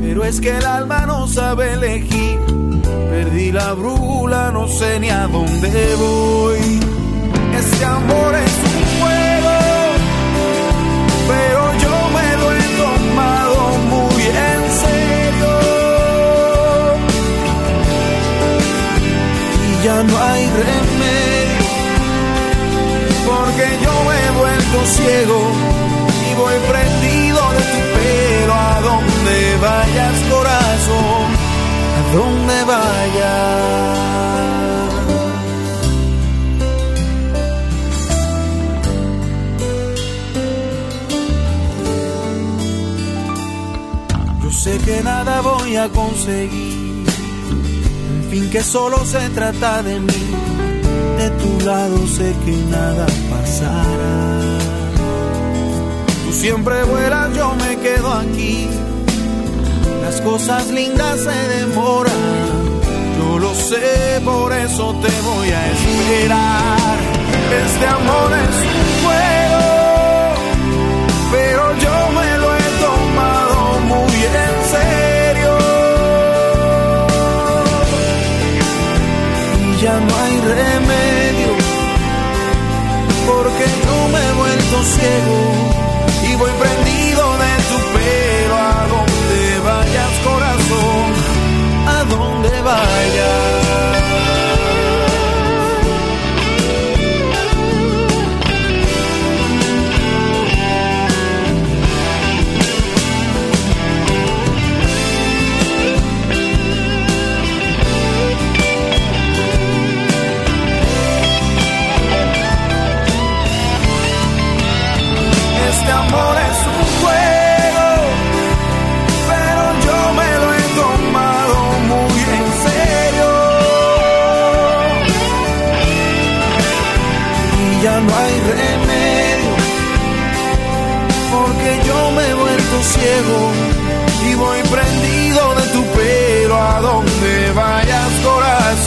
Pero 0.02 0.24
es 0.24 0.40
que 0.40 0.58
el 0.58 0.66
alma 0.66 1.06
no 1.06 1.28
sabe 1.28 1.74
elegir. 1.74 2.40
Perdí 3.10 3.52
la 3.52 3.74
brújula, 3.74 4.52
no 4.52 4.68
sé 4.68 5.00
ni 5.00 5.10
a 5.10 5.28
dónde 5.28 5.96
voy. 5.96 6.80
Este 7.58 7.86
amor 7.86 8.36
es 8.36 8.54
un 8.76 8.84
juego, 9.00 9.56
pero 11.28 11.74
yo 11.80 12.10
me 12.14 12.38
lo 12.38 12.52
he 12.52 12.78
ya 19.86 20.02
no 20.02 20.18
hay 20.18 20.44
remedio, 20.62 21.66
porque 23.30 23.66
yo 23.84 23.94
me 24.08 24.16
he 24.26 24.30
vuelto 24.42 24.78
ciego 24.98 25.40
y 26.28 26.34
voy 26.42 26.58
prendido 26.72 27.40
de 27.56 27.64
tu 27.72 27.80
pelo 27.96 28.54
a 28.54 28.74
donde 28.90 29.38
vayas 29.68 30.16
corazón, 30.34 31.26
a 32.00 32.02
donde 32.16 32.58
vayas. 32.74 34.06
Yo 44.42 44.50
sé 44.52 44.74
que 44.80 44.98
nada 45.04 45.42
voy 45.42 45.76
a 45.76 45.90
conseguir, 45.90 46.75
fin 48.36 48.50
que 48.50 48.62
solo 48.62 48.98
se 49.06 49.30
trata 49.30 49.82
de 49.82 49.98
mí, 49.98 50.24
de 51.20 51.30
tu 51.42 51.66
lado 51.66 51.98
sé 52.06 52.36
que 52.44 52.56
nada 52.76 53.06
pasará. 53.32 54.26
Tú 56.24 56.34
siempre 56.34 56.84
vuelas, 56.84 57.34
yo 57.38 57.56
me 57.56 57.78
quedo 57.78 58.12
aquí, 58.14 58.68
las 60.04 60.20
cosas 60.20 60.68
lindas 60.70 61.22
se 61.28 61.38
demoran, 61.58 62.26
yo 63.18 63.40
lo 63.40 63.54
sé, 63.56 64.20
por 64.26 64.52
eso 64.52 64.86
te 65.04 65.14
voy 65.30 65.50
a 65.60 65.72
esperar. 65.72 66.98
Este 67.64 67.86
amor 67.88 68.30
es 68.46 68.56
un 68.76 68.86
juego, 69.04 69.66
pero 71.32 71.64
yo 71.86 71.96
me 72.18 72.30
lo 72.42 72.48
he 72.60 72.70
tomado 72.86 73.58
muy 73.92 74.18
en 74.46 74.56
serio. 74.72 75.05
Ya 79.86 80.00
no 80.00 80.14
hay 80.22 80.36
remedio, 80.60 81.52
porque 83.28 83.66
yo 83.86 83.98
me 84.12 84.20
he 84.28 84.34
vuelto 84.42 84.76
ciego 84.96 85.38
y 86.28 86.36
voy 86.42 86.54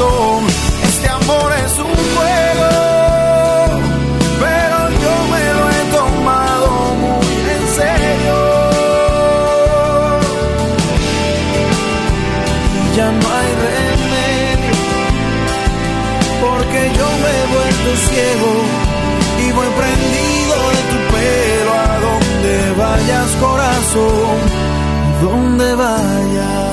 Este 0.00 1.08
amor 1.08 1.52
es 1.66 1.76
un 1.76 1.92
juego, 2.14 2.70
pero 4.38 4.78
yo 5.02 5.14
me 5.32 5.44
lo 5.58 5.64
he 5.70 5.82
tomado 5.90 6.68
muy 7.02 7.34
en 7.56 7.64
serio. 7.74 8.37
Ya 12.94 13.11
no 13.11 13.26
hay 13.38 13.50
remedio, 13.66 14.76
porque 16.42 16.80
yo 16.96 17.06
me 17.22 17.30
he 17.34 17.46
vuelto 17.56 17.90
ciego 18.06 18.50
y 19.42 19.50
voy 19.50 19.70
prendido 19.80 20.56
de 20.74 20.80
tu 20.90 20.98
pelo 21.12 21.72
a 21.74 21.98
donde 22.06 22.54
vayas 22.78 23.30
corazón, 23.40 24.37
donde 25.22 25.74
vayas. 25.74 26.67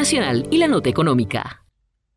Internacional 0.00 0.48
y 0.50 0.56
la 0.56 0.66
Nota 0.66 0.88
Económica. 0.88 1.62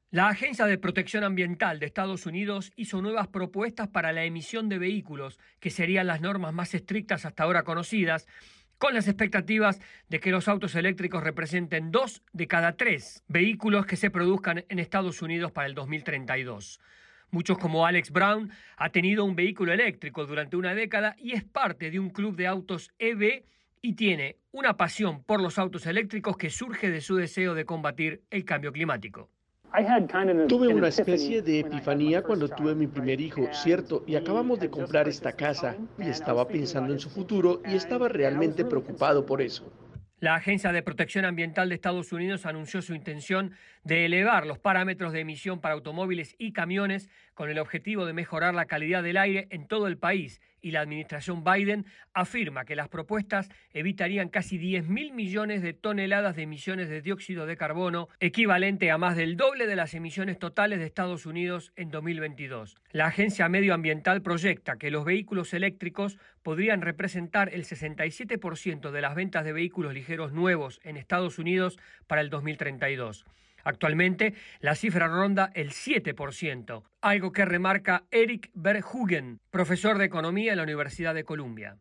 La 0.10 0.30
Agencia 0.30 0.66
de 0.66 0.78
Protección 0.78 1.26
Ambiental 1.26 1.80
de 1.80 1.86
Estados 1.86 2.26
Unidos 2.26 2.72
hizo 2.78 3.02
nuevas 3.02 3.28
propuestas 3.28 3.90
para 3.90 4.14
la 4.14 4.24
emisión 4.24 4.70
de 4.70 4.78
vehículos, 4.78 5.38
que 5.60 5.70
serían 5.70 6.08
las 6.08 6.22
normas 6.22 6.54
más 6.54 6.74
estrictas 6.76 7.26
hasta 7.26 7.44
ahora 7.44 7.64
conocidas, 7.64 8.26
con 8.78 8.94
las 8.94 9.10
expectativas 9.10 9.82
de 10.08 10.22
que 10.22 10.32
los 10.32 10.48
autos 10.48 10.76
eléctricos 10.76 11.26
representen 11.26 11.92
dos 11.92 12.22
de 12.32 12.48
cada 12.48 12.78
tres 12.78 13.22
vehículos 13.28 13.86
que 13.86 13.98
se 13.98 14.10
produzcan 14.10 14.64
en 14.70 14.80
Estados 14.80 15.22
Unidos 15.22 15.52
para 15.52 15.68
el 15.68 15.76
2032. 15.76 16.80
Muchos 17.32 17.58
como 17.58 17.86
Alex 17.86 18.12
Brown 18.12 18.50
ha 18.78 18.92
tenido 18.92 19.26
un 19.26 19.36
vehículo 19.36 19.74
eléctrico 19.74 20.26
durante 20.26 20.56
una 20.56 20.74
década 20.74 21.18
y 21.18 21.34
es 21.34 21.44
parte 21.44 21.92
de 21.92 22.00
un 22.00 22.12
club 22.12 22.38
de 22.38 22.48
autos 22.48 22.94
EV 22.98 23.44
y 23.82 23.94
tiene 23.96 24.38
una 24.54 24.78
pasión 24.78 25.24
por 25.24 25.42
los 25.42 25.58
autos 25.58 25.88
eléctricos 25.88 26.38
que 26.38 26.52
surge 26.52 26.92
de 26.92 27.02
su 27.02 27.16
deseo 27.16 27.56
de 27.56 27.66
combatir 27.66 28.22
el 28.30 28.46
cambio 28.46 28.72
climático. 28.72 29.30
Tuve 30.48 30.68
una 30.68 30.90
especie 30.90 31.42
de 31.42 31.62
epifanía 31.62 32.22
cuando 32.22 32.48
tuve 32.48 32.76
mi 32.76 32.86
primer 32.86 33.20
hijo, 33.20 33.50
cierto, 33.52 34.04
y 34.06 34.16
acabamos 34.16 34.60
de 34.60 34.70
comprar 34.70 35.08
esta 35.08 35.32
casa 35.32 35.76
y 35.98 36.08
estaba 36.08 36.48
pensando 36.48 36.94
en 36.94 37.00
su 37.00 37.10
futuro 37.10 37.64
y 37.66 37.76
estaba 37.76 38.08
realmente 38.08 38.64
preocupado 38.64 39.26
por 39.26 39.42
eso. 39.42 39.74
La 40.20 40.36
Agencia 40.36 40.72
de 40.72 40.84
Protección 40.84 41.26
Ambiental 41.26 41.68
de 41.68 41.76
Estados 41.76 42.14
Unidos 42.14 42.46
anunció 42.46 42.84
su 42.84 42.94
intención 42.94 43.54
de 43.84 44.06
elevar 44.06 44.46
los 44.46 44.60
parámetros 44.60 45.12
de 45.12 45.22
emisión 45.22 45.60
para 45.60 45.74
automóviles 45.74 46.36
y 46.38 46.54
camiones 46.54 47.10
con 47.34 47.50
el 47.50 47.58
objetivo 47.58 48.06
de 48.06 48.14
mejorar 48.14 48.54
la 48.54 48.66
calidad 48.66 49.02
del 49.02 49.18
aire 49.18 49.48
en 49.50 49.68
todo 49.68 49.88
el 49.88 49.98
país 49.98 50.40
y 50.64 50.72
la 50.72 50.80
administración 50.80 51.44
Biden 51.44 51.86
afirma 52.14 52.66
que 52.66 52.76
las 52.76 52.88
propuestas 52.88 53.50
evitarían 53.74 54.30
casi 54.30 54.58
10 54.58 54.88
mil 54.88 55.14
millones 55.14 55.62
de 55.62 55.74
toneladas 55.74 56.36
de 56.36 56.44
emisiones 56.44 56.90
de 56.90 57.02
dióxido 57.02 57.46
de 57.46 57.58
carbono, 57.58 58.08
equivalente 58.20 58.90
a 58.90 58.98
más 58.98 59.16
del 59.16 59.38
doble 59.38 59.68
de 59.68 59.76
las 59.76 59.94
emisiones 59.94 60.40
totales 60.40 60.80
de 60.80 60.86
Estados 60.86 61.26
Unidos 61.26 61.74
en 61.76 61.92
2022. 61.92 62.78
La 62.92 63.08
Agencia 63.08 63.50
Medioambiental 63.50 64.22
proyecta 64.22 64.78
que 64.78 64.90
los 64.90 65.06
vehículos 65.06 65.54
eléctricos 65.54 66.18
podrían 66.42 66.82
representar 66.82 67.54
el 67.54 67.66
67% 67.66 68.92
de 68.92 69.02
las 69.02 69.16
ventas 69.16 69.44
de 69.44 69.54
vehículos 69.54 69.94
ligeros 69.94 70.32
nuevos 70.32 70.80
en 70.84 70.96
Estados 70.96 71.38
Unidos 71.38 71.78
para 72.08 72.22
el 72.22 72.30
2032. 72.30 73.26
Actualmente 73.64 74.34
la 74.60 74.76
cifra 74.76 75.08
ronda 75.08 75.52
el 75.54 75.72
7%, 75.72 76.84
algo 77.02 77.32
que 77.32 77.46
remarca 77.46 78.04
Eric 78.12 78.52
Verhugen, 78.54 79.40
profesor 79.50 79.98
de 79.98 80.06
economía 80.06 80.52
en 80.52 80.58
la 80.58 80.64
Universidad 80.64 81.16
de 81.16 81.24
Columbia. 81.24 81.78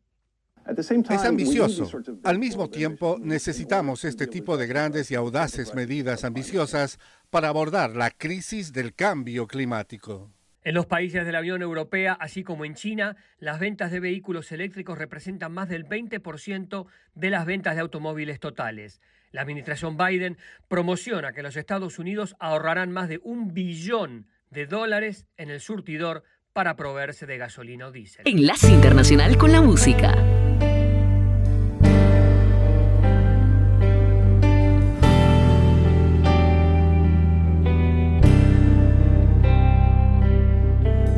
Es 0.65 1.25
ambicioso. 1.25 1.91
Al 2.23 2.39
mismo 2.39 2.71
tiempo, 2.71 3.19
necesitamos 3.21 4.05
este 4.05 4.29
tipo 4.29 4.57
de 4.57 4.69
grandes 4.69 5.11
y 5.11 5.17
audaces 5.17 5.75
medidas 5.75 6.25
ambiciosas 6.25 7.01
para 7.31 7.49
abordar 7.49 7.97
la 7.97 8.11
crisis 8.11 8.73
del 8.73 8.95
cambio 8.95 9.49
climático. 9.49 10.31
En 10.65 10.75
los 10.75 10.87
países 10.87 11.27
de 11.27 11.33
la 11.33 11.41
Unión 11.41 11.61
Europea, 11.61 12.13
así 12.13 12.45
como 12.45 12.65
en 12.65 12.75
China, 12.75 13.17
las 13.39 13.59
ventas 13.59 13.91
de 13.91 13.99
vehículos 13.99 14.53
eléctricos 14.53 14.97
representan 14.97 15.51
más 15.51 15.69
del 15.69 15.85
20% 15.85 16.87
de 17.17 17.31
las 17.31 17.47
ventas 17.47 17.75
de 17.75 17.81
automóviles 17.81 18.39
totales. 18.39 19.01
La 19.33 19.41
administración 19.41 19.97
Biden 19.97 20.37
promociona 20.69 21.33
que 21.33 21.43
los 21.43 21.57
Estados 21.57 21.99
Unidos 21.99 22.37
ahorrarán 22.39 22.93
más 22.93 23.09
de 23.09 23.19
un 23.25 23.55
billón 23.55 24.27
de 24.51 24.67
dólares 24.67 25.27
en 25.39 25.51
el 25.51 25.61
surtidor 25.61 26.23
para 26.53 26.77
proveerse 26.77 27.25
de 27.25 27.39
gasolina 27.39 27.87
o 27.87 27.93
diésel. 27.93 28.25
Enlace 28.27 28.71
Internacional 28.71 29.39
con 29.39 29.51
la 29.51 29.63
Música. 29.63 30.13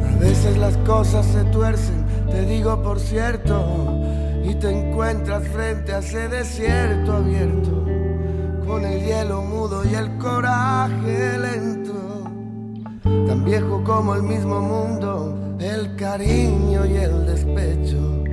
A 0.04 0.16
veces 0.20 0.56
las 0.56 0.76
cosas 0.78 1.26
se 1.26 1.42
tuercen, 1.50 2.06
te 2.30 2.46
digo 2.46 2.80
por 2.80 3.00
cierto, 3.00 4.00
y 4.44 4.54
te 4.54 4.70
encuentras 4.70 5.48
frente 5.48 5.92
a 5.92 5.98
ese 5.98 6.28
desierto 6.28 7.14
abierto, 7.14 7.84
con 8.66 8.84
el 8.84 9.04
hielo 9.04 9.42
mudo 9.42 9.84
y 9.84 9.94
el 9.94 10.16
coraje 10.18 11.38
lento, 11.38 12.24
tan 13.26 13.44
viejo 13.44 13.82
como 13.84 14.14
el 14.14 14.22
mismo 14.22 14.60
mundo, 14.60 15.56
el 15.58 15.96
cariño 15.96 16.86
y 16.86 16.96
el 16.96 17.26
despecho, 17.26 18.24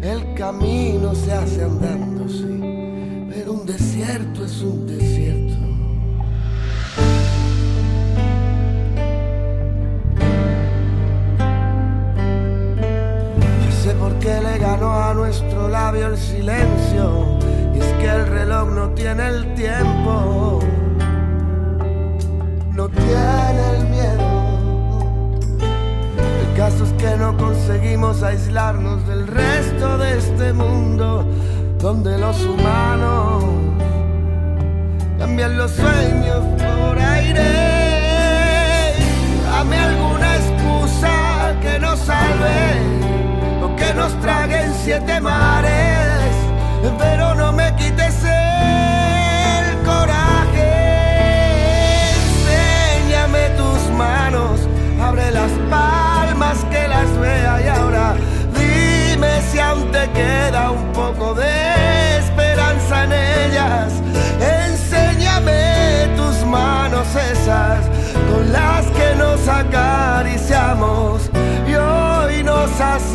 el 0.00 0.34
camino 0.34 1.14
se 1.14 1.32
hace 1.32 1.64
andando, 1.64 2.28
sí, 2.28 3.28
pero 3.30 3.52
un 3.52 3.66
desierto 3.66 4.44
es 4.44 4.60
un 4.62 4.86
desierto. 4.86 5.54
Ya 13.62 13.72
sé 13.72 13.94
por 13.94 14.12
qué 14.18 14.40
le 14.40 14.58
ganó 14.58 14.92
a 14.92 15.14
nuestro 15.14 15.68
labio 15.68 16.08
el 16.08 16.16
silencio. 16.16 17.38
Es 17.78 17.92
que 18.00 18.06
el 18.08 18.26
reloj 18.26 18.70
no 18.70 18.88
tiene 18.90 19.28
el 19.28 19.54
tiempo. 19.54 20.60
No 22.74 22.88
tiene 22.88 23.76
el 23.76 23.88
miedo. 23.88 24.28
El 26.40 26.56
caso 26.56 26.84
es 26.84 26.92
que 26.92 27.16
no 27.16 27.36
conseguimos 27.36 28.22
aislarnos 28.22 29.06
del 29.06 29.26
resto 29.26 29.98
de 29.98 30.18
este 30.18 30.52
mundo. 30.52 31.26
Donde 31.78 32.18
los 32.18 32.44
humanos 32.44 33.44
cambian 35.18 35.56
los 35.56 35.70
sueños 35.70 36.44
por 36.56 36.98
aire. 36.98 37.48
Dame 39.44 39.76
alguna 39.76 40.36
excusa 40.36 41.54
que 41.60 41.78
nos 41.78 41.98
salve 42.00 42.98
o 43.62 43.76
que 43.76 43.94
nos 43.94 44.12
traguen 44.20 44.72
siete 44.84 45.20
mares, 45.20 45.37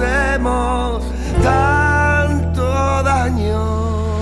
hacemos 0.03 1.03
tanto 1.41 2.63
daño, 3.03 4.15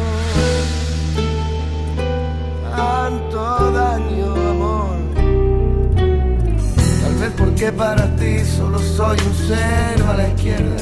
tanto 2.75 3.71
daño, 3.71 4.33
amor. 4.51 4.97
Tal 7.03 7.15
vez 7.19 7.31
porque 7.37 7.71
para 7.71 8.15
ti 8.15 8.39
solo 8.45 8.79
soy 8.79 9.17
un 9.19 9.33
cero 9.47 10.05
a 10.09 10.13
la 10.13 10.27
izquierda 10.27 10.81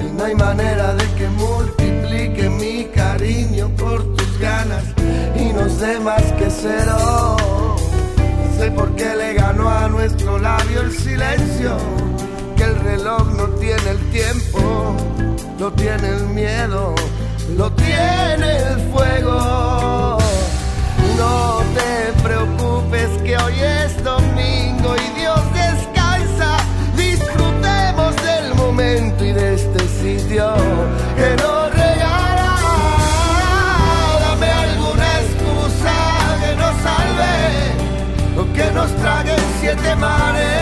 y 0.00 0.12
no 0.16 0.24
hay 0.24 0.34
manera 0.34 0.94
de 0.94 1.04
que 1.16 1.28
multiplique 1.28 2.48
mi 2.48 2.84
cariño 2.86 3.68
por 3.76 4.02
tus 4.16 4.38
ganas 4.38 4.84
y 5.36 5.52
nos 5.52 5.78
dé 5.78 6.00
más 6.00 6.22
que 6.32 6.48
cero. 6.50 7.36
No 7.36 8.58
sé 8.58 8.70
por 8.72 8.94
qué 8.94 9.14
le 9.16 9.34
ganó 9.34 9.68
a 9.68 9.88
nuestro 9.88 10.38
labio 10.38 10.82
el 10.82 10.92
silencio, 10.92 11.76
reloj 12.82 13.24
no 13.36 13.48
tiene 13.60 13.90
el 13.90 14.10
tiempo, 14.10 14.96
no 15.58 15.72
tiene 15.72 16.08
el 16.08 16.24
miedo, 16.28 16.94
lo 17.56 17.70
tiene 17.72 18.56
el 18.56 18.80
fuego. 18.92 20.18
No 21.16 21.62
te 21.74 22.22
preocupes 22.22 23.08
que 23.24 23.36
hoy 23.36 23.54
es 23.60 24.02
domingo 24.02 24.96
y 24.96 25.20
Dios 25.20 25.40
descansa. 25.54 26.56
Disfrutemos 26.96 28.16
del 28.22 28.54
momento 28.54 29.24
y 29.24 29.32
de 29.32 29.54
este 29.54 29.80
sitio 30.00 30.54
que 31.16 31.36
nos 31.42 31.70
regala. 31.74 32.56
Dame 34.20 34.50
alguna 34.50 35.08
excusa 35.20 35.94
que 36.42 36.56
nos 36.56 36.74
salve 36.88 38.40
o 38.40 38.52
que 38.52 38.66
nos 38.72 38.90
trague 38.96 39.36
siete 39.60 39.94
mares, 39.96 40.61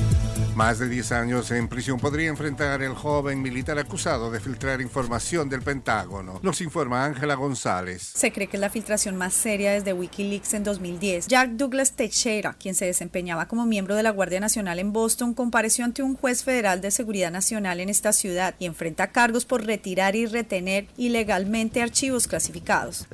Más 0.61 0.77
de 0.77 0.87
10 0.87 1.11
años 1.13 1.49
en 1.49 1.67
prisión 1.67 1.99
podría 1.99 2.29
enfrentar 2.29 2.83
el 2.83 2.93
joven 2.93 3.41
militar 3.41 3.79
acusado 3.79 4.29
de 4.29 4.39
filtrar 4.39 4.79
información 4.79 5.49
del 5.49 5.63
Pentágono. 5.63 6.39
Nos 6.43 6.61
informa 6.61 7.03
Ángela 7.03 7.33
González. 7.33 8.11
Se 8.13 8.31
cree 8.31 8.45
que 8.45 8.57
es 8.57 8.61
la 8.61 8.69
filtración 8.69 9.15
más 9.15 9.33
seria 9.33 9.71
desde 9.71 9.93
Wikileaks 9.93 10.53
en 10.53 10.63
2010. 10.63 11.25
Jack 11.25 11.53
Douglas 11.53 11.93
Teixeira, 11.93 12.55
quien 12.59 12.75
se 12.75 12.85
desempeñaba 12.85 13.47
como 13.47 13.65
miembro 13.65 13.95
de 13.95 14.03
la 14.03 14.11
Guardia 14.11 14.39
Nacional 14.39 14.77
en 14.77 14.93
Boston, 14.93 15.33
compareció 15.33 15.83
ante 15.83 16.03
un 16.03 16.15
juez 16.15 16.43
federal 16.43 16.79
de 16.79 16.91
seguridad 16.91 17.31
nacional 17.31 17.79
en 17.79 17.89
esta 17.89 18.13
ciudad 18.13 18.53
y 18.59 18.67
enfrenta 18.67 19.11
cargos 19.11 19.45
por 19.45 19.65
retirar 19.65 20.15
y 20.15 20.27
retener 20.27 20.85
ilegalmente 20.95 21.81
archivos 21.81 22.27
clasificados. 22.27 23.07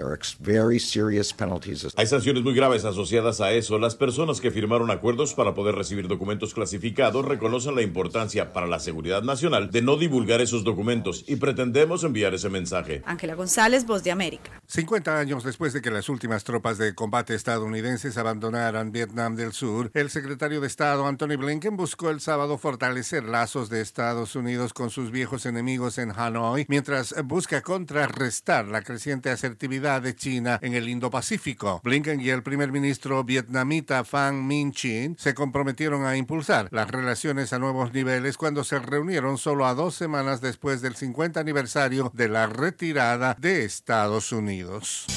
Hay 1.95 2.07
sanciones 2.07 2.43
muy 2.43 2.53
graves 2.53 2.83
asociadas 2.83 3.39
a 3.39 3.53
eso. 3.53 3.79
Las 3.79 3.95
personas 3.95 4.41
que 4.41 4.51
firmaron 4.51 4.91
acuerdos 4.91 5.33
para 5.33 5.53
poder 5.53 5.75
recibir 5.75 6.09
documentos 6.09 6.53
clasificados 6.53 7.36
reconocen 7.37 7.75
la 7.75 7.83
importancia 7.83 8.51
para 8.51 8.65
la 8.65 8.79
seguridad 8.79 9.21
nacional 9.21 9.69
de 9.69 9.83
no 9.83 9.95
divulgar 9.95 10.41
esos 10.41 10.63
documentos 10.63 11.23
y 11.27 11.35
pretendemos 11.35 12.03
enviar 12.03 12.33
ese 12.33 12.49
mensaje. 12.49 13.03
Ángela 13.05 13.35
González, 13.35 13.85
Voz 13.85 14.03
de 14.03 14.09
América. 14.09 14.59
50 14.65 15.19
años 15.19 15.43
después 15.43 15.71
de 15.71 15.83
que 15.83 15.91
las 15.91 16.09
últimas 16.09 16.43
tropas 16.43 16.79
de 16.79 16.95
combate 16.95 17.35
estadounidenses 17.35 18.17
abandonaran 18.17 18.91
Vietnam 18.91 19.35
del 19.35 19.53
Sur, 19.53 19.91
el 19.93 20.09
secretario 20.09 20.61
de 20.61 20.67
Estado 20.67 21.05
Anthony 21.05 21.37
Blinken 21.37 21.77
buscó 21.77 22.09
el 22.09 22.21
sábado 22.21 22.57
fortalecer 22.57 23.23
lazos 23.23 23.69
de 23.69 23.81
Estados 23.81 24.35
Unidos 24.35 24.73
con 24.73 24.89
sus 24.89 25.11
viejos 25.11 25.45
enemigos 25.45 25.99
en 25.99 26.11
Hanoi, 26.11 26.65
mientras 26.69 27.13
busca 27.23 27.61
contrarrestar 27.61 28.65
la 28.67 28.81
creciente 28.81 29.29
asertividad 29.29 30.01
de 30.01 30.15
China 30.15 30.57
en 30.63 30.73
el 30.73 30.89
Indo-Pacífico. 30.89 31.81
Blinken 31.83 32.19
y 32.19 32.29
el 32.29 32.41
primer 32.41 32.71
ministro 32.71 33.23
vietnamita 33.23 34.03
Pham 34.03 34.47
Minh 34.47 34.71
Chinh 34.71 35.15
se 35.19 35.35
comprometieron 35.35 36.03
a 36.03 36.17
impulsar 36.17 36.67
las 36.71 36.89
relaciones 36.89 37.16
a 37.25 37.59
nuevos 37.59 37.93
niveles 37.93 38.37
cuando 38.37 38.63
se 38.63 38.77
reunieron 38.77 39.39
solo 39.39 39.65
a 39.65 39.73
dos 39.73 39.95
semanas 39.95 40.39
después 40.39 40.81
del 40.81 40.95
50 40.95 41.39
aniversario 41.39 42.11
de 42.13 42.29
la 42.29 42.45
retirada 42.45 43.35
de 43.39 43.65
Estados 43.65 44.31
Unidos. 44.31 45.07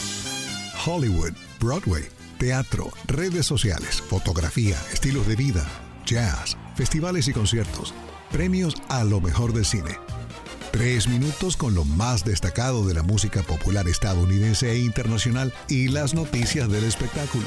Hollywood, 0.87 1.33
Broadway, 1.61 2.05
teatro, 2.39 2.91
redes 3.07 3.45
sociales, 3.45 4.01
fotografía, 4.01 4.77
estilos 4.93 5.27
de 5.27 5.37
vida, 5.37 5.67
jazz, 6.07 6.57
festivales 6.75 7.29
y 7.29 7.35
conciertos, 7.35 7.93
premios 8.33 8.75
a 8.89 9.05
lo 9.05 9.21
mejor 9.21 9.53
del 9.53 9.67
cine. 9.67 9.99
Tres 10.73 11.07
minutos 11.07 11.57
con 11.59 11.75
lo 11.75 11.85
más 11.85 12.25
destacado 12.25 12.87
de 12.87 12.95
la 12.95 13.03
música 13.03 13.43
popular 13.43 13.89
estadounidense 13.89 14.71
e 14.71 14.79
internacional 14.79 15.53
y 15.69 15.89
las 15.89 16.15
noticias 16.15 16.71
del 16.71 16.85
espectáculo. 16.85 17.47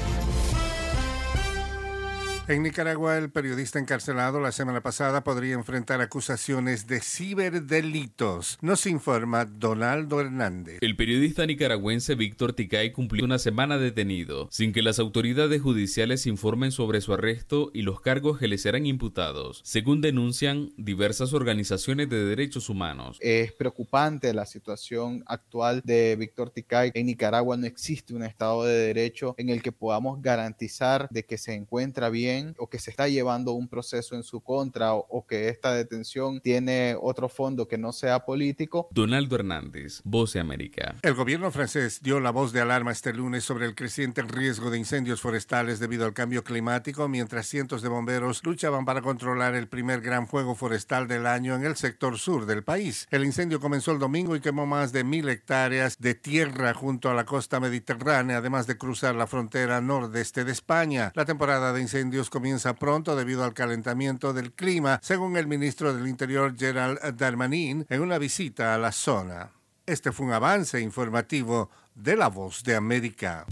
En 2.47 2.63
Nicaragua, 2.63 3.17
el 3.17 3.29
periodista 3.29 3.77
encarcelado 3.77 4.39
la 4.39 4.51
semana 4.51 4.81
pasada 4.81 5.23
podría 5.23 5.53
enfrentar 5.53 6.01
acusaciones 6.01 6.87
de 6.87 6.99
ciberdelitos. 6.99 8.57
Nos 8.61 8.87
informa 8.87 9.45
Donaldo 9.45 10.19
Hernández. 10.19 10.79
El 10.81 10.95
periodista 10.95 11.45
nicaragüense 11.45 12.15
Víctor 12.15 12.53
Ticay 12.53 12.91
cumplió 12.91 13.23
una 13.25 13.37
semana 13.37 13.77
detenido, 13.77 14.49
sin 14.51 14.73
que 14.73 14.81
las 14.81 14.97
autoridades 14.97 15.61
judiciales 15.61 16.25
informen 16.25 16.71
sobre 16.71 16.99
su 17.01 17.13
arresto 17.13 17.69
y 17.75 17.83
los 17.83 18.01
cargos 18.01 18.39
que 18.39 18.47
le 18.47 18.57
serán 18.57 18.87
imputados, 18.87 19.61
según 19.63 20.01
denuncian 20.01 20.71
diversas 20.77 21.33
organizaciones 21.33 22.09
de 22.09 22.25
derechos 22.25 22.69
humanos. 22.69 23.17
Es 23.21 23.53
preocupante 23.53 24.33
la 24.33 24.47
situación 24.47 25.23
actual 25.27 25.81
de 25.85 26.15
Víctor 26.17 26.49
Ticay. 26.49 26.91
En 26.95 27.05
Nicaragua 27.05 27.55
no 27.55 27.67
existe 27.67 28.15
un 28.15 28.23
Estado 28.23 28.65
de 28.65 28.73
Derecho 28.73 29.35
en 29.37 29.49
el 29.49 29.61
que 29.61 29.71
podamos 29.71 30.21
garantizar 30.21 31.07
de 31.11 31.23
que 31.23 31.37
se 31.37 31.53
encuentra 31.53 32.09
bien 32.09 32.30
bien 32.31 32.55
o 32.57 32.69
que 32.69 32.79
se 32.79 32.89
está 32.89 33.07
llevando 33.07 33.53
un 33.53 33.67
proceso 33.67 34.15
en 34.15 34.23
su 34.23 34.41
contra 34.41 34.93
o, 34.93 35.25
que 35.27 35.49
esta 35.49 35.73
detención 35.73 36.41
tiene 36.41 36.95
otro 36.99 37.29
fondo 37.29 37.67
que 37.67 37.77
no 37.77 37.91
sea 37.91 38.25
político. 38.25 38.87
Donaldo 38.91 39.35
Hernández, 39.35 40.01
Voz 40.03 40.33
de 40.33 40.39
América. 40.39 40.95
El 41.01 41.13
gobierno 41.13 41.51
francés 41.51 42.01
dio 42.01 42.19
la 42.19 42.31
voz 42.31 42.51
de 42.53 42.61
alarma 42.61 42.91
este 42.91 43.13
lunes 43.13 43.43
sobre 43.43 43.65
el 43.65 43.75
creciente 43.75 44.21
riesgo 44.21 44.69
de 44.69 44.77
incendios 44.77 45.21
forestales 45.21 45.79
debido 45.79 46.05
al 46.05 46.13
cambio 46.13 46.43
climático, 46.43 47.07
mientras 47.07 47.47
cientos 47.47 47.81
de 47.81 47.89
bomberos 47.89 48.43
luchaban 48.43 48.85
para 48.85 49.01
controlar 49.01 49.55
el 49.55 49.67
primer 49.67 50.01
gran 50.01 50.27
fuego 50.27 50.55
forestal 50.55 51.07
del 51.07 51.25
año 51.27 51.55
en 51.55 51.65
el 51.65 51.75
sector 51.75 52.17
sur 52.17 52.45
del 52.45 52.63
país. 52.63 53.07
El 53.11 53.25
incendio 53.25 53.59
comenzó 53.59 53.91
el 53.91 53.99
domingo 53.99 54.35
y 54.35 54.41
quemó 54.41 54.65
más 54.65 54.91
de 54.91 55.03
mil 55.03 55.29
hectáreas 55.29 55.99
de 55.99 56.15
tierra 56.15 56.73
junto 56.73 57.09
a 57.09 57.13
la 57.13 57.25
costa 57.25 57.59
mediterránea, 57.59 58.37
además 58.37 58.67
de 58.67 58.77
cruzar 58.77 59.15
la 59.15 59.27
frontera 59.27 59.81
nordeste 59.81 60.43
de 60.43 60.51
España. 60.51 61.11
La 61.15 61.25
temporada 61.25 61.73
de 61.73 61.81
incendios 61.81 62.20
comienza 62.29 62.75
pronto 62.75 63.15
debido 63.15 63.43
al 63.43 63.53
calentamiento 63.53 64.33
del 64.33 64.51
clima, 64.51 64.99
según 65.01 65.37
el 65.37 65.47
ministro 65.47 65.93
del 65.93 66.07
Interior 66.07 66.55
Gerald 66.57 66.99
Darmanin 67.17 67.85
en 67.89 68.01
una 68.01 68.17
visita 68.17 68.75
a 68.75 68.77
la 68.77 68.91
zona. 68.91 69.51
Este 69.85 70.11
fue 70.11 70.27
un 70.27 70.33
avance 70.33 70.79
informativo 70.79 71.69
de 71.95 72.15
La 72.15 72.27
Voz 72.27 72.63
de 72.63 72.75
América. 72.75 73.45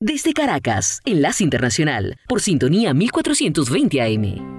Desde 0.00 0.32
Caracas, 0.32 1.00
Enlace 1.04 1.42
Internacional, 1.42 2.18
por 2.28 2.40
sintonía 2.40 2.94
1420 2.94 4.00
AM. 4.00 4.58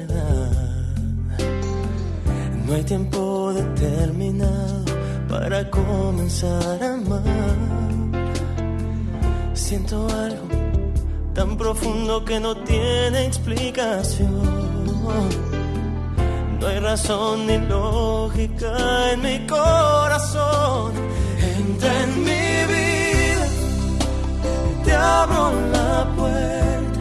no 2.71 2.77
hay 2.77 2.83
tiempo 2.85 3.51
determinado 3.53 4.85
para 5.27 5.69
comenzar 5.69 6.81
a 6.81 6.93
amar. 6.93 7.57
Siento 9.53 10.07
algo 10.07 10.47
tan 11.33 11.57
profundo 11.57 12.23
que 12.23 12.39
no 12.39 12.55
tiene 12.63 13.25
explicación. 13.25 14.41
No 16.61 16.67
hay 16.67 16.79
razón 16.79 17.47
ni 17.47 17.57
lógica 17.57 19.11
en 19.11 19.21
mi 19.21 19.45
corazón. 19.47 20.93
Entra 21.57 22.03
en 22.03 22.23
mi 22.23 22.55
vida, 22.73 23.47
te 24.85 24.93
abro 24.93 25.51
la 25.73 26.07
puerta. 26.15 26.99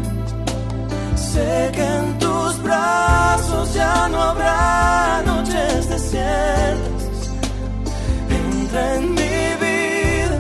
Sé 1.15 1.71
ya 3.75 4.09
no 4.09 4.21
habrá 4.23 5.23
noches 5.25 5.89
desiertas 5.89 7.01
en 8.73 9.15
mi 9.15 9.55
vida, 9.65 10.39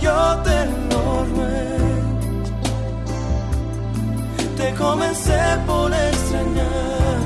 yo 0.00 0.18
te 0.42 0.58
lo 0.90 1.24
ruego. 1.24 2.04
Te 4.56 4.74
comencé 4.74 5.40
por 5.66 5.92
extrañar, 5.92 7.18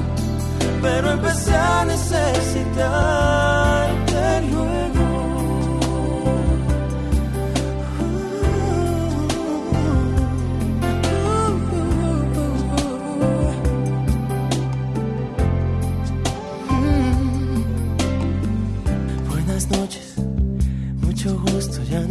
pero 0.83 1.13
empecé 1.13 1.55
a 1.55 1.85
necesitarte 1.85 3.11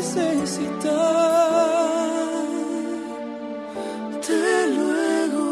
Necesitarte 0.00 0.72
luego. 4.74 5.50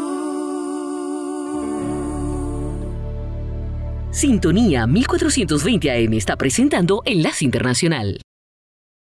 Sintonía 4.11 4.87
1420 4.87 5.91
AM 5.91 6.13
está 6.13 6.35
presentando 6.35 7.03
Enlace 7.05 7.45
Internacional. 7.45 8.21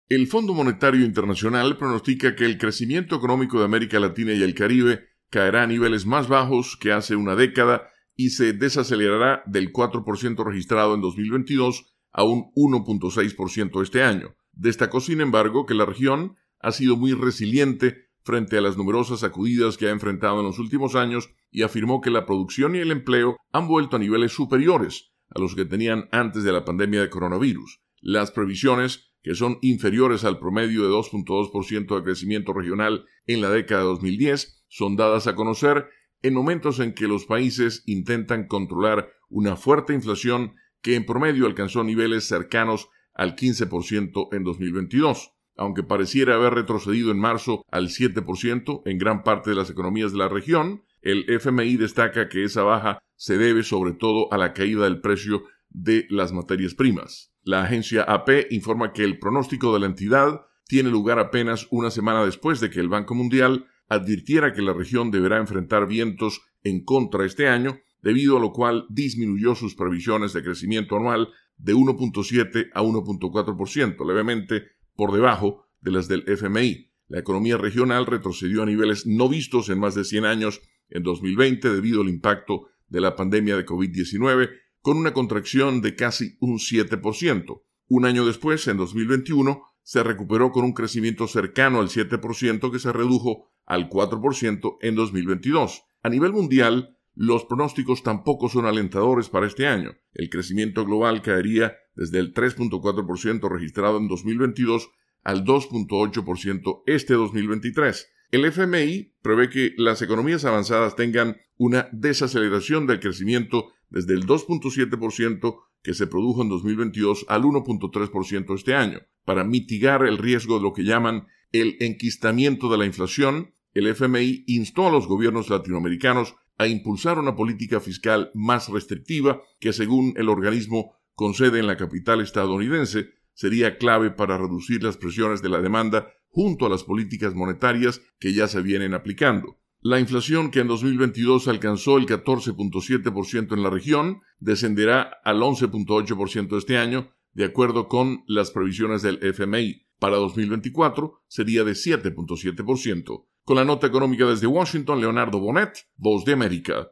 El 0.09 0.27
Fondo 0.27 0.53
Monetario 0.53 1.05
Internacional 1.05 1.77
pronostica 1.77 2.35
que 2.35 2.45
el 2.45 2.57
crecimiento 2.57 3.15
económico 3.15 3.59
de 3.59 3.65
América 3.65 4.01
Latina 4.01 4.33
y 4.33 4.43
el 4.43 4.53
Caribe 4.53 5.05
caerá 5.29 5.63
a 5.63 5.67
niveles 5.67 6.05
más 6.05 6.27
bajos 6.27 6.75
que 6.75 6.91
hace 6.91 7.15
una 7.15 7.37
década 7.37 7.87
y 8.17 8.31
se 8.31 8.51
desacelerará 8.51 9.43
del 9.45 9.71
4% 9.71 10.45
registrado 10.45 10.93
en 10.93 10.99
2022 10.99 11.85
a 12.11 12.25
un 12.25 12.51
1.6% 12.53 13.81
este 13.81 14.03
año. 14.03 14.35
Destacó, 14.53 14.99
sin 14.99 15.21
embargo, 15.21 15.65
que 15.65 15.73
la 15.73 15.85
región 15.85 16.37
ha 16.59 16.71
sido 16.71 16.97
muy 16.97 17.13
resiliente 17.13 18.09
frente 18.23 18.57
a 18.57 18.61
las 18.61 18.77
numerosas 18.77 19.21
sacudidas 19.21 19.77
que 19.77 19.87
ha 19.87 19.91
enfrentado 19.91 20.39
en 20.39 20.45
los 20.45 20.59
últimos 20.59 20.95
años 20.95 21.29
y 21.49 21.63
afirmó 21.63 22.01
que 22.01 22.11
la 22.11 22.25
producción 22.25 22.75
y 22.75 22.79
el 22.79 22.91
empleo 22.91 23.37
han 23.51 23.67
vuelto 23.67 23.95
a 23.95 23.99
niveles 23.99 24.31
superiores 24.31 25.11
a 25.29 25.39
los 25.39 25.55
que 25.55 25.65
tenían 25.65 26.07
antes 26.11 26.43
de 26.43 26.51
la 26.51 26.65
pandemia 26.65 27.01
de 27.01 27.09
coronavirus. 27.09 27.81
Las 28.01 28.31
previsiones, 28.31 29.13
que 29.23 29.35
son 29.35 29.57
inferiores 29.61 30.23
al 30.23 30.39
promedio 30.39 30.83
de 30.83 30.89
2.2% 30.89 31.95
de 31.95 32.03
crecimiento 32.03 32.53
regional 32.53 33.05
en 33.27 33.41
la 33.41 33.49
década 33.49 33.81
de 33.81 33.87
2010, 33.87 34.65
son 34.67 34.95
dadas 34.95 35.27
a 35.27 35.35
conocer 35.35 35.87
en 36.21 36.33
momentos 36.33 36.79
en 36.79 36.93
que 36.93 37.07
los 37.07 37.25
países 37.25 37.83
intentan 37.85 38.47
controlar 38.47 39.11
una 39.29 39.55
fuerte 39.55 39.93
inflación 39.93 40.55
que 40.81 40.95
en 40.95 41.05
promedio 41.05 41.45
alcanzó 41.45 41.83
niveles 41.83 42.25
cercanos 42.25 42.89
al 43.21 43.35
15% 43.35 44.29
en 44.33 44.43
2022 44.43 45.33
aunque 45.57 45.83
pareciera 45.83 46.35
haber 46.35 46.55
retrocedido 46.55 47.11
en 47.11 47.19
marzo 47.19 47.63
al 47.69 47.89
7% 47.89 48.81
en 48.85 48.97
gran 48.97 49.21
parte 49.21 49.51
de 49.51 49.55
las 49.55 49.69
economías 49.69 50.11
de 50.11 50.17
la 50.17 50.27
región, 50.27 50.83
el 51.01 51.25
FMI 51.29 51.77
destaca 51.77 52.29
que 52.29 52.43
esa 52.43 52.63
baja 52.63 52.99
se 53.15 53.37
debe 53.37 53.61
sobre 53.61 53.93
todo 53.93 54.31
a 54.33 54.37
la 54.37 54.53
caída 54.53 54.85
del 54.85 55.01
precio 55.01 55.43
de 55.69 56.07
las 56.09 56.33
materias 56.33 56.73
primas. 56.73 57.33
La 57.43 57.63
agencia 57.63 58.03
AP 58.03 58.51
informa 58.51 58.91
que 58.91 59.03
el 59.03 59.19
pronóstico 59.19 59.71
de 59.73 59.81
la 59.81 59.85
entidad 59.85 60.41
tiene 60.65 60.89
lugar 60.89 61.19
apenas 61.19 61.67
una 61.69 61.91
semana 61.91 62.25
después 62.25 62.59
de 62.59 62.69
que 62.69 62.79
el 62.79 62.89
Banco 62.89 63.13
Mundial 63.13 63.67
advirtiera 63.87 64.53
que 64.53 64.61
la 64.61 64.73
región 64.73 65.11
deberá 65.11 65.37
enfrentar 65.37 65.87
vientos 65.87 66.41
en 66.63 66.83
contra 66.83 67.25
este 67.25 67.47
año, 67.49 67.79
debido 68.01 68.37
a 68.37 68.39
lo 68.39 68.51
cual 68.51 68.85
disminuyó 68.89 69.55
sus 69.55 69.75
previsiones 69.75 70.33
de 70.33 70.43
crecimiento 70.43 70.97
anual 70.97 71.29
de 71.57 71.75
1.7 71.75 72.69
a 72.73 72.81
1.4%, 72.81 74.07
levemente 74.07 74.63
por 74.95 75.13
debajo 75.13 75.65
de 75.79 75.91
las 75.91 76.07
del 76.07 76.23
FMI. 76.27 76.91
La 77.07 77.19
economía 77.19 77.57
regional 77.57 78.05
retrocedió 78.05 78.63
a 78.63 78.65
niveles 78.65 79.05
no 79.05 79.27
vistos 79.27 79.69
en 79.69 79.79
más 79.79 79.95
de 79.95 80.03
100 80.03 80.25
años 80.25 80.61
en 80.89 81.03
2020 81.03 81.69
debido 81.69 82.01
al 82.01 82.09
impacto 82.09 82.67
de 82.87 83.01
la 83.01 83.15
pandemia 83.15 83.55
de 83.55 83.65
COVID-19, 83.65 84.49
con 84.81 84.97
una 84.97 85.13
contracción 85.13 85.81
de 85.81 85.95
casi 85.95 86.37
un 86.39 86.57
7%. 86.57 87.63
Un 87.87 88.05
año 88.05 88.25
después, 88.25 88.67
en 88.67 88.77
2021, 88.77 89.61
se 89.83 90.03
recuperó 90.03 90.51
con 90.51 90.63
un 90.63 90.73
crecimiento 90.73 91.27
cercano 91.27 91.79
al 91.79 91.89
7% 91.89 92.71
que 92.71 92.79
se 92.79 92.93
redujo 92.93 93.51
al 93.65 93.89
4% 93.89 94.77
en 94.81 94.95
2022. 94.95 95.83
A 96.03 96.09
nivel 96.09 96.33
mundial, 96.33 96.97
los 97.15 97.45
pronósticos 97.45 98.03
tampoco 98.03 98.49
son 98.49 98.65
alentadores 98.65 99.29
para 99.29 99.47
este 99.47 99.67
año. 99.67 99.91
El 100.13 100.29
crecimiento 100.29 100.85
global 100.85 101.21
caería 101.21 101.75
desde 101.95 102.19
el 102.19 102.33
3.4% 102.33 103.49
registrado 103.49 103.97
en 103.97 104.07
2022 104.07 104.89
al 105.23 105.43
2.8% 105.43 106.83
este 106.85 107.13
2023. 107.13 108.07
El 108.31 108.45
FMI 108.45 109.13
prevé 109.21 109.49
que 109.49 109.73
las 109.77 110.01
economías 110.01 110.45
avanzadas 110.45 110.95
tengan 110.95 111.37
una 111.57 111.89
desaceleración 111.91 112.87
del 112.87 113.01
crecimiento 113.01 113.71
desde 113.89 114.13
el 114.13 114.25
2.7% 114.25 115.57
que 115.83 115.93
se 115.93 116.07
produjo 116.07 116.41
en 116.41 116.49
2022 116.49 117.25
al 117.27 117.43
1.3% 117.43 118.55
este 118.55 118.73
año. 118.73 118.99
Para 119.25 119.43
mitigar 119.43 120.05
el 120.05 120.17
riesgo 120.17 120.57
de 120.57 120.63
lo 120.63 120.73
que 120.73 120.83
llaman 120.83 121.27
el 121.51 121.75
enquistamiento 121.81 122.71
de 122.71 122.77
la 122.77 122.85
inflación, 122.85 123.53
el 123.73 123.87
FMI 123.87 124.45
instó 124.47 124.87
a 124.87 124.91
los 124.91 125.07
gobiernos 125.07 125.49
latinoamericanos 125.49 126.35
a 126.61 126.67
impulsar 126.67 127.17
una 127.17 127.35
política 127.35 127.79
fiscal 127.79 128.29
más 128.35 128.69
restrictiva 128.69 129.41
que, 129.59 129.73
según 129.73 130.13
el 130.15 130.29
organismo 130.29 130.93
con 131.15 131.33
sede 131.33 131.59
en 131.59 131.65
la 131.65 131.75
capital 131.75 132.21
estadounidense, 132.21 133.09
sería 133.33 133.79
clave 133.79 134.11
para 134.11 134.37
reducir 134.37 134.83
las 134.83 134.95
presiones 134.95 135.41
de 135.41 135.49
la 135.49 135.59
demanda 135.59 136.07
junto 136.27 136.67
a 136.67 136.69
las 136.69 136.83
políticas 136.83 137.33
monetarias 137.33 138.01
que 138.19 138.33
ya 138.33 138.47
se 138.47 138.61
vienen 138.61 138.93
aplicando. 138.93 139.57
La 139.81 139.99
inflación, 139.99 140.51
que 140.51 140.59
en 140.59 140.67
2022 140.67 141.47
alcanzó 141.47 141.97
el 141.97 142.05
14.7% 142.05 143.53
en 143.53 143.63
la 143.63 143.71
región, 143.71 144.21
descenderá 144.39 145.01
al 145.23 145.41
11.8% 145.41 146.59
este 146.59 146.77
año, 146.77 147.09
de 147.33 147.45
acuerdo 147.45 147.87
con 147.87 148.23
las 148.27 148.51
previsiones 148.51 149.01
del 149.01 149.17
FMI. 149.23 149.87
Para 149.97 150.17
2024 150.17 151.23
sería 151.27 151.63
de 151.63 151.71
7.7%. 151.71 153.25
Con 153.43 153.57
la 153.57 153.65
nota 153.65 153.87
económica 153.87 154.25
desde 154.25 154.45
Washington, 154.45 155.01
Leonardo 155.01 155.39
Bonet, 155.39 155.73
Voz 155.97 156.23
de 156.25 156.33
América. 156.33 156.91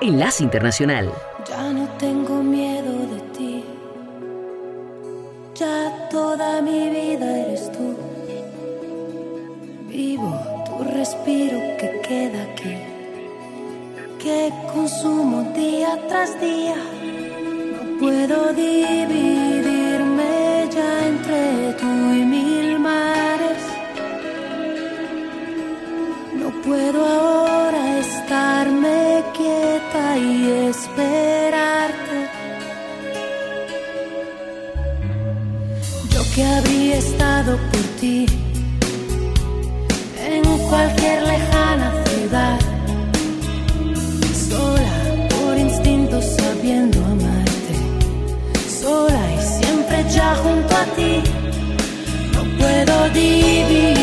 Enlace 0.00 0.42
Internacional. 0.42 1.12
Ya 1.48 1.72
no 1.72 1.88
tengo 1.90 2.42
miedo 2.42 3.06
de 3.06 3.20
ti. 3.36 3.64
Ya 5.54 6.08
toda 6.10 6.60
mi 6.60 6.90
vida 6.90 7.38
eres 7.46 7.70
tú. 7.70 7.96
Vivo 9.88 10.64
tu 10.66 10.82
respiro 10.92 11.58
que 11.78 12.00
queda 12.06 12.42
aquí. 12.52 12.76
Que 14.18 14.52
consumo 14.72 15.52
día 15.54 15.98
tras 16.08 16.40
día. 16.40 16.74
No 16.74 17.98
puedo 18.00 18.52
dividirme 18.54 20.32
ya 20.72 21.06
entre 21.06 21.74
tú 21.74 21.86
y 21.86 22.24
mil 22.24 22.49
puedo 26.70 27.04
ahora 27.04 27.98
estarme 27.98 29.24
quieta 29.36 30.04
y 30.18 30.68
esperarte. 30.70 32.18
Yo 36.12 36.20
que 36.32 36.42
habría 36.44 36.96
estado 36.96 37.56
por 37.70 37.84
ti 38.00 38.26
en 40.32 40.44
cualquier 40.70 41.18
lejana 41.32 41.88
ciudad, 42.08 42.58
sola 44.48 44.94
por 45.34 45.58
instinto 45.58 46.22
sabiendo 46.22 46.98
amarte, 47.14 47.74
sola 48.80 49.22
y 49.36 49.40
siempre 49.58 49.96
ya 50.16 50.36
junto 50.36 50.72
a 50.82 50.84
ti. 50.96 51.14
No 52.34 52.42
puedo 52.58 52.94
dividirme 53.10 53.99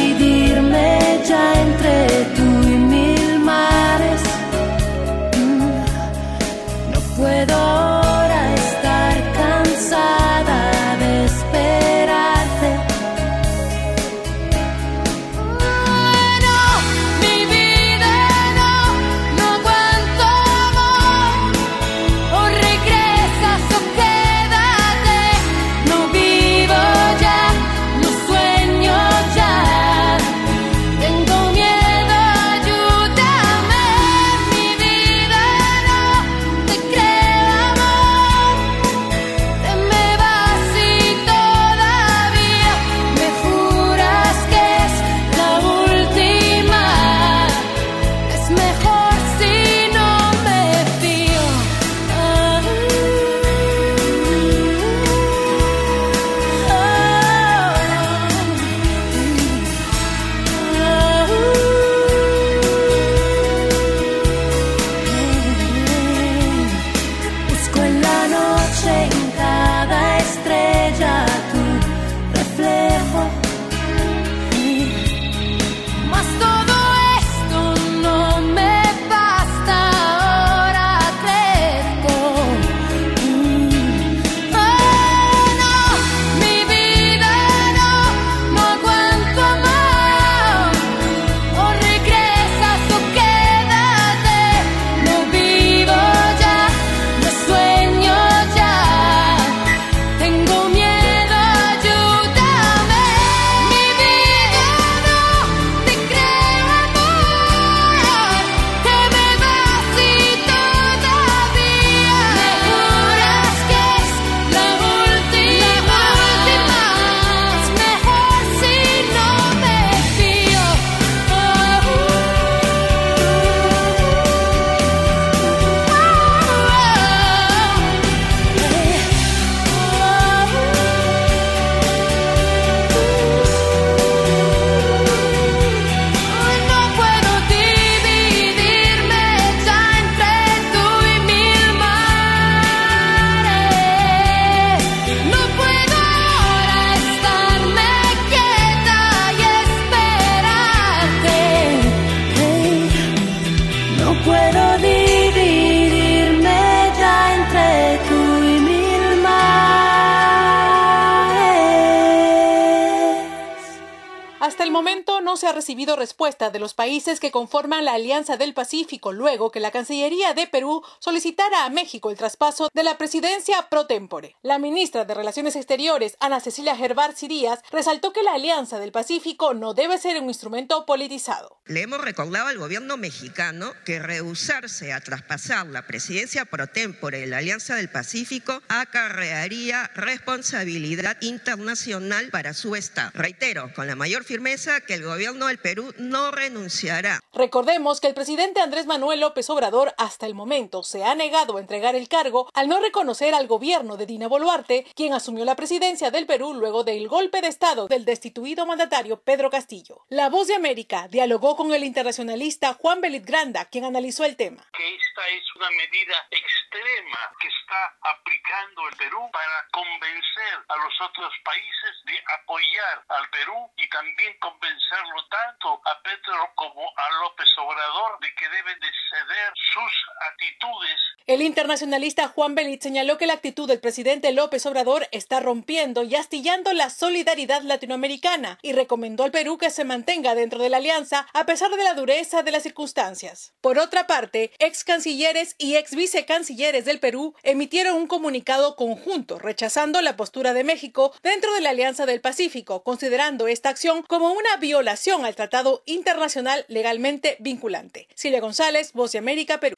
recibido 165.68 165.97
respuesta 165.98 166.50
de 166.50 166.60
los 166.60 166.74
países 166.74 167.20
que 167.20 167.32
conforman 167.32 167.84
la 167.84 167.94
Alianza 167.94 168.38
del 168.38 168.54
Pacífico 168.54 169.12
luego 169.12 169.52
que 169.52 169.60
la 169.60 169.72
Cancillería 169.72 170.34
de 170.34 170.48
Perú 170.48 170.84
solicitara 171.00 171.66
a 171.66 171.70
México 171.70 172.10
el 172.10 172.18
traspaso 172.18 172.70
de 172.74 172.84
la 172.84 172.98
presidencia 172.98 173.68
pro 173.70 173.86
tempore. 173.86 174.36
La 174.42 174.60
ministra 174.60 175.04
de 175.04 175.14
Relaciones 175.14 175.56
Exteriores, 175.56 176.16
Ana 176.20 176.40
Cecilia 176.40 176.76
Gervar 176.76 177.14
Cirías, 177.14 177.60
resaltó 177.72 178.14
que 178.14 178.24
la 178.24 178.34
Alianza 178.34 178.80
del 178.80 178.92
Pacífico 178.92 179.54
no 179.54 179.74
debe 179.74 179.98
ser 179.98 180.22
un 180.22 180.30
instrumento 180.30 180.86
politizado. 180.86 181.60
Le 181.66 181.82
hemos 181.82 182.00
recordado 182.00 182.48
al 182.48 182.58
gobierno 182.58 182.96
mexicano 182.96 183.74
que 183.86 184.00
rehusarse 184.00 184.94
a 184.94 185.02
traspasar 185.02 185.68
la 185.68 185.86
presidencia 185.86 186.46
pro 186.46 186.68
tempore 186.68 187.20
de 187.20 187.28
la 187.28 187.40
Alianza 187.40 187.76
del 187.76 187.90
Pacífico 187.90 188.62
acarrearía 188.68 189.92
responsabilidad 189.96 191.18
internacional 191.22 192.30
para 192.30 192.54
su 192.54 192.76
Estado. 192.76 193.12
Reitero 193.14 193.74
con 193.74 193.88
la 193.88 193.96
mayor 193.96 194.24
firmeza 194.24 194.82
que 194.82 194.94
el 194.94 195.04
gobierno 195.04 195.48
del 195.48 195.58
Perú 195.58 195.94
no 195.98 196.32
renunciará. 196.32 197.20
Recordemos 197.34 198.02
que 198.02 198.08
el 198.08 198.14
presidente 198.14 198.62
Andrés 198.62 198.86
Manuel 198.86 199.20
López 199.20 199.50
Obrador 199.50 199.94
hasta 199.98 200.26
el 200.26 200.34
momento 200.36 200.84
se 200.84 201.04
ha 201.04 201.16
negado 201.16 201.58
a 201.58 201.60
entregar 201.60 201.96
el 201.96 202.08
cargo 202.08 202.50
al 202.54 202.68
no 202.68 202.80
reconocer 202.80 203.34
al 203.34 203.48
gobierno 203.48 203.98
de 203.98 204.06
Dina 204.06 204.28
Boluarte, 204.28 204.86
quien 204.96 205.14
asumió 205.14 205.46
la 205.46 205.56
presidencia 205.56 206.12
del 206.12 206.26
Perú 206.26 206.54
luego 206.54 206.84
del 206.84 207.08
golpe 207.08 207.42
de 207.42 207.48
Estado 207.48 207.88
del 207.88 208.06
destituido 208.06 208.66
mandatario 208.66 209.22
Pedro 209.22 209.50
Castillo. 209.50 210.06
La 210.10 210.30
Voz 210.30 210.48
de 210.48 210.56
América 210.56 211.08
dialogó 211.08 211.56
con 211.56 211.74
el 211.74 211.84
internacionalista 211.84 212.74
Juan 212.74 213.02
Belit 213.02 213.26
Granda, 213.26 213.66
quien 213.66 213.86
analizó 213.86 214.26
el 214.26 214.36
tema. 214.36 214.66
Que 214.74 214.96
esta 214.96 215.28
es 215.30 215.44
una 215.56 215.70
medida 215.72 216.16
extrema 216.32 217.20
que 217.40 217.48
está 217.48 217.98
aplicando 218.02 218.88
el 218.90 218.96
Perú 218.98 219.30
para 219.32 219.68
convencer 219.72 220.54
a 220.68 220.76
los 220.78 220.94
otros 221.02 221.34
países 221.44 221.94
de 222.06 222.18
apoyar 222.42 223.04
al 223.10 223.30
Perú 223.30 223.72
y 223.78 223.90
también 223.90 224.38
convencerlo 224.40 225.26
tanto 225.30 225.77
a 225.86 226.02
Petro 226.02 226.34
como 226.56 226.82
a 226.82 227.24
López 227.24 227.48
Obrador 227.58 228.20
de 228.22 228.34
que 228.36 228.50
deben 228.50 228.80
de 228.80 228.88
ceder 229.10 229.54
sus 229.74 229.92
actitudes. 230.30 231.00
El 231.28 231.42
internacionalista 231.42 232.28
Juan 232.30 232.56
Belit 232.56 232.82
señaló 232.82 233.18
que 233.18 233.28
la 233.28 233.34
actitud 233.34 233.68
del 233.68 233.80
presidente 233.82 234.32
López 234.32 234.66
Obrador 234.66 235.08
está 235.12 235.40
rompiendo 235.40 236.04
y 236.04 236.16
astillando 236.16 236.72
la 236.74 236.90
solidaridad 236.90 237.62
latinoamericana 237.64 238.60
y 238.62 238.74
recomendó 238.74 239.24
al 239.24 239.32
Perú 239.32 239.58
que 239.58 239.70
se 239.70 239.84
mantenga 239.84 240.36
dentro 240.36 240.60
de 240.60 240.70
la 240.70 240.78
alianza 240.78 241.28
a 241.34 241.46
pesar 241.46 241.72
de 241.72 241.84
la 241.84 241.94
dureza 241.94 242.44
de 242.44 242.52
las 242.52 242.64
circunstancias. 242.64 243.54
Por 243.62 243.78
otra 243.78 244.08
parte, 244.08 244.52
ex 244.60 244.84
cancilleres 244.84 245.56
y 245.58 245.76
ex 245.76 245.96
vicecancilleres 245.96 246.86
del 246.86 247.00
Perú 247.00 247.36
emitieron 247.44 247.98
un 247.98 248.08
comunicado 248.08 248.76
conjunto 248.76 249.38
rechazando 249.40 250.02
la 250.02 250.16
postura 250.16 250.54
de 250.54 250.64
México 250.64 251.14
dentro 251.24 251.54
de 251.54 251.62
la 251.62 251.72
Alianza 251.72 252.06
del 252.06 252.22
Pacífico, 252.22 252.84
considerando 252.84 253.48
esta 253.48 253.70
acción 253.70 254.04
como 254.04 254.32
una 254.32 254.56
violación 254.58 255.26
al 255.26 255.36
tratado 255.36 255.67
internacional 255.86 256.66
legalmente 256.68 257.38
vinculante. 257.40 258.08
Silvia 258.16 258.42
González, 258.42 258.94
Voz 258.94 259.12
de 259.12 259.20
América, 259.20 259.60
Perú. 259.60 259.76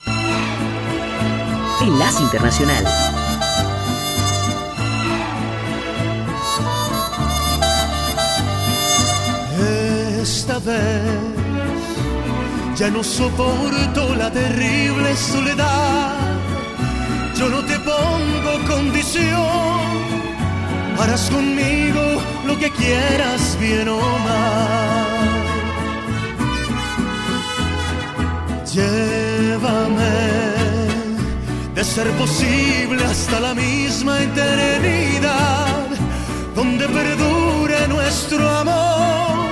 Enlace 1.82 2.22
Internacional. 2.24 2.86
Esta 10.22 10.60
vez 10.60 11.40
ya 12.76 12.90
no 12.90 13.04
soporto 13.04 14.16
la 14.16 14.30
terrible 14.32 15.16
soledad. 15.16 16.16
Yo 17.38 17.50
no 17.50 17.64
te 17.66 17.78
pongo 17.80 18.52
condición. 18.68 19.90
Harás 21.00 21.30
conmigo 21.30 22.02
lo 22.46 22.58
que 22.58 22.70
quieras, 22.72 23.58
bien 23.60 23.88
o 23.88 24.00
mal. 24.00 25.18
Llévame, 28.74 30.03
de 31.74 31.84
ser 31.84 32.07
posible, 32.11 33.03
hasta 33.03 33.39
la 33.39 33.55
misma 33.55 34.22
eternidad, 34.22 35.88
donde 36.55 36.88
perdure 36.88 37.88
nuestro 37.88 38.47
amor, 38.47 39.49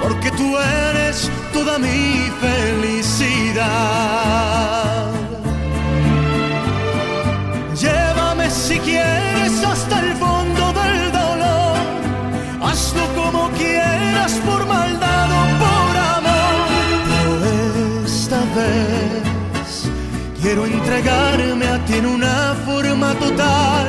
porque 0.00 0.30
tú 0.30 0.56
eres 0.56 1.28
toda 1.52 1.80
mi 1.80 2.30
felicidad. 2.40 3.64
Llévame 7.74 8.48
si 8.50 8.78
quieres 8.78 9.64
hasta 9.64 9.98
el 9.98 10.14
fondo 10.14 10.72
del 10.80 11.10
dolor, 11.10 11.76
hazlo 12.62 13.04
como 13.16 13.50
quieras 13.58 14.40
por 14.46 14.64
maldad 14.64 14.93
entregarme 21.04 21.66
a 21.66 21.84
ti 21.84 21.94
en 21.94 22.06
una 22.06 22.54
forma 22.64 23.14
total, 23.14 23.88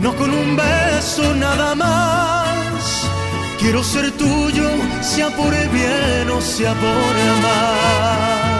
no 0.00 0.14
con 0.16 0.30
un 0.30 0.56
beso 0.56 1.34
nada 1.34 1.74
más. 1.74 3.06
Quiero 3.58 3.82
ser 3.82 4.10
tuyo, 4.12 4.68
sea 5.02 5.28
por 5.36 5.52
el 5.52 5.68
bien 5.68 6.30
o 6.30 6.40
sea 6.40 6.72
por 6.74 7.16
el 7.26 7.42
mal. 7.42 8.53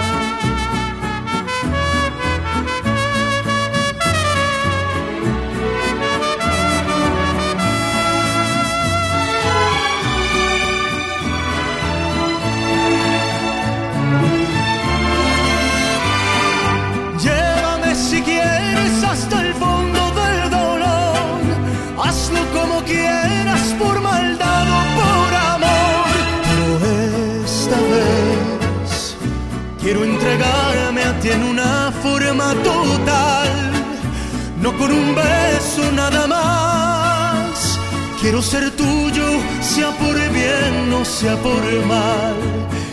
Ser 38.44 38.70
tuyo, 38.72 39.26
sea 39.60 39.90
por 39.92 40.14
bien 40.32 40.92
o 40.92 41.04
sea 41.04 41.36
por 41.36 41.62
mal. 41.86 42.36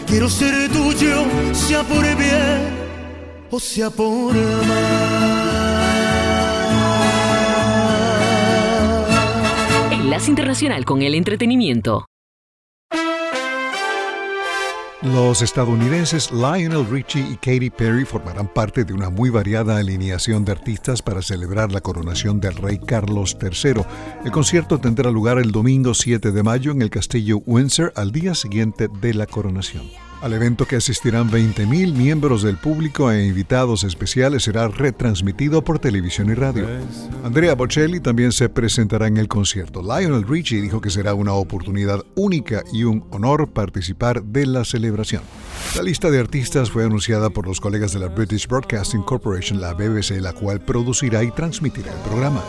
Quiero 0.08 0.30
ser 0.30 0.70
tuyo, 0.70 1.26
sea 1.54 1.84
por 1.84 2.04
bien 2.16 2.82
o 3.52 3.60
sea 3.60 3.90
por 3.90 4.34
Enlace 9.92 10.30
Internacional 10.30 10.86
con 10.86 11.02
el 11.02 11.16
Entretenimiento. 11.16 12.11
Los 15.02 15.42
estadounidenses 15.42 16.32
Lionel 16.32 16.86
Richie 16.88 17.22
y 17.22 17.36
Katy 17.36 17.72
Perry 17.72 18.06
formarán 18.06 18.48
parte 18.48 18.86
de 18.86 18.94
una 18.94 19.10
muy 19.10 19.32
variada 19.32 19.78
alineación 19.78 20.46
de 20.46 20.52
artistas 20.52 21.02
para 21.02 21.24
celebrar 21.24 21.72
la 21.72 21.82
coronación 21.82 22.40
del 22.40 22.56
rey 22.56 22.78
Carlos 22.78 23.36
III. 23.42 23.82
El 24.24 24.32
concierto 24.32 24.80
tendrá 24.80 25.10
lugar 25.10 25.40
el 25.40 25.52
domingo 25.52 25.96
7 25.96 26.32
de 26.32 26.44
mayo 26.44 26.72
en 26.72 26.84
el 26.84 26.92
castillo 26.92 27.40
Windsor 27.48 27.92
al 27.96 28.12
día 28.12 28.36
siguiente 28.36 28.90
de 29.02 29.16
la 29.16 29.26
coronación. 29.26 30.11
Al 30.22 30.34
evento 30.34 30.68
que 30.68 30.76
asistirán 30.76 31.32
20.000 31.32 31.94
miembros 31.94 32.44
del 32.44 32.56
público 32.56 33.12
e 33.12 33.26
invitados 33.26 33.84
especiales 33.84 34.44
será 34.44 34.68
retransmitido 34.68 35.64
por 35.64 35.80
televisión 35.80 36.30
y 36.30 36.36
radio. 36.36 36.68
Andrea 37.24 37.56
Bocelli 37.56 38.00
también 38.00 38.32
se 38.32 38.48
presentará 38.48 39.08
en 39.08 39.18
el 39.18 39.28
concierto. 39.28 39.82
Lionel 39.82 40.28
Richie 40.28 40.62
dijo 40.62 40.80
que 40.80 40.92
será 40.92 41.16
una 41.16 41.34
oportunidad 41.34 42.04
única 42.16 42.64
y 42.72 42.84
un 42.84 43.04
honor 43.10 43.50
participar 43.50 44.24
de 44.24 44.46
la 44.46 44.64
celebración. 44.64 45.24
La 45.76 45.82
lista 45.82 46.12
de 46.12 46.20
artistas 46.20 46.70
fue 46.70 46.86
anunciada 46.86 47.32
por 47.32 47.48
los 47.48 47.60
colegas 47.60 47.94
de 47.94 48.00
la 48.00 48.08
British 48.08 48.48
Broadcasting 48.48 49.02
Corporation, 49.02 49.60
la 49.60 49.74
BBC, 49.74 50.22
la 50.22 50.34
cual 50.34 50.62
producirá 50.62 51.24
y 51.24 51.32
transmitirá 51.32 51.92
el 51.92 52.00
programa. 52.02 52.44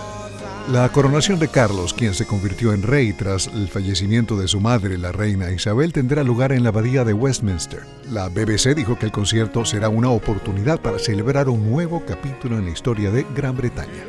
La 0.71 0.89
coronación 0.91 1.41
de 1.41 1.49
Carlos, 1.49 1.93
quien 1.93 2.15
se 2.15 2.25
convirtió 2.25 2.73
en 2.73 2.83
rey 2.83 3.13
tras 3.13 3.49
el 3.49 3.69
fallecimiento 3.69 4.37
de 4.37 4.47
su 4.47 4.61
madre, 4.61 4.97
la 4.97 5.11
reina 5.11 5.51
Isabel, 5.51 5.93
tendrá 5.93 6.23
lugar 6.23 6.53
en 6.53 6.63
la 6.63 6.69
abadía 6.69 7.05
de 7.05 7.13
Westminster. 7.13 7.81
La 8.11 8.29
BBC 8.29 8.75
dijo 8.77 8.97
que 8.97 9.07
el 9.07 9.13
concierto 9.13 9.65
será 9.65 9.89
una 9.89 10.11
oportunidad 10.11 10.81
para 10.81 11.01
celebrar 11.01 11.49
un 11.49 11.69
nuevo 11.69 12.05
capítulo 12.07 12.59
en 12.59 12.67
la 12.67 12.71
historia 12.71 13.11
de 13.11 13.27
Gran 13.35 13.57
Bretaña. 13.57 14.05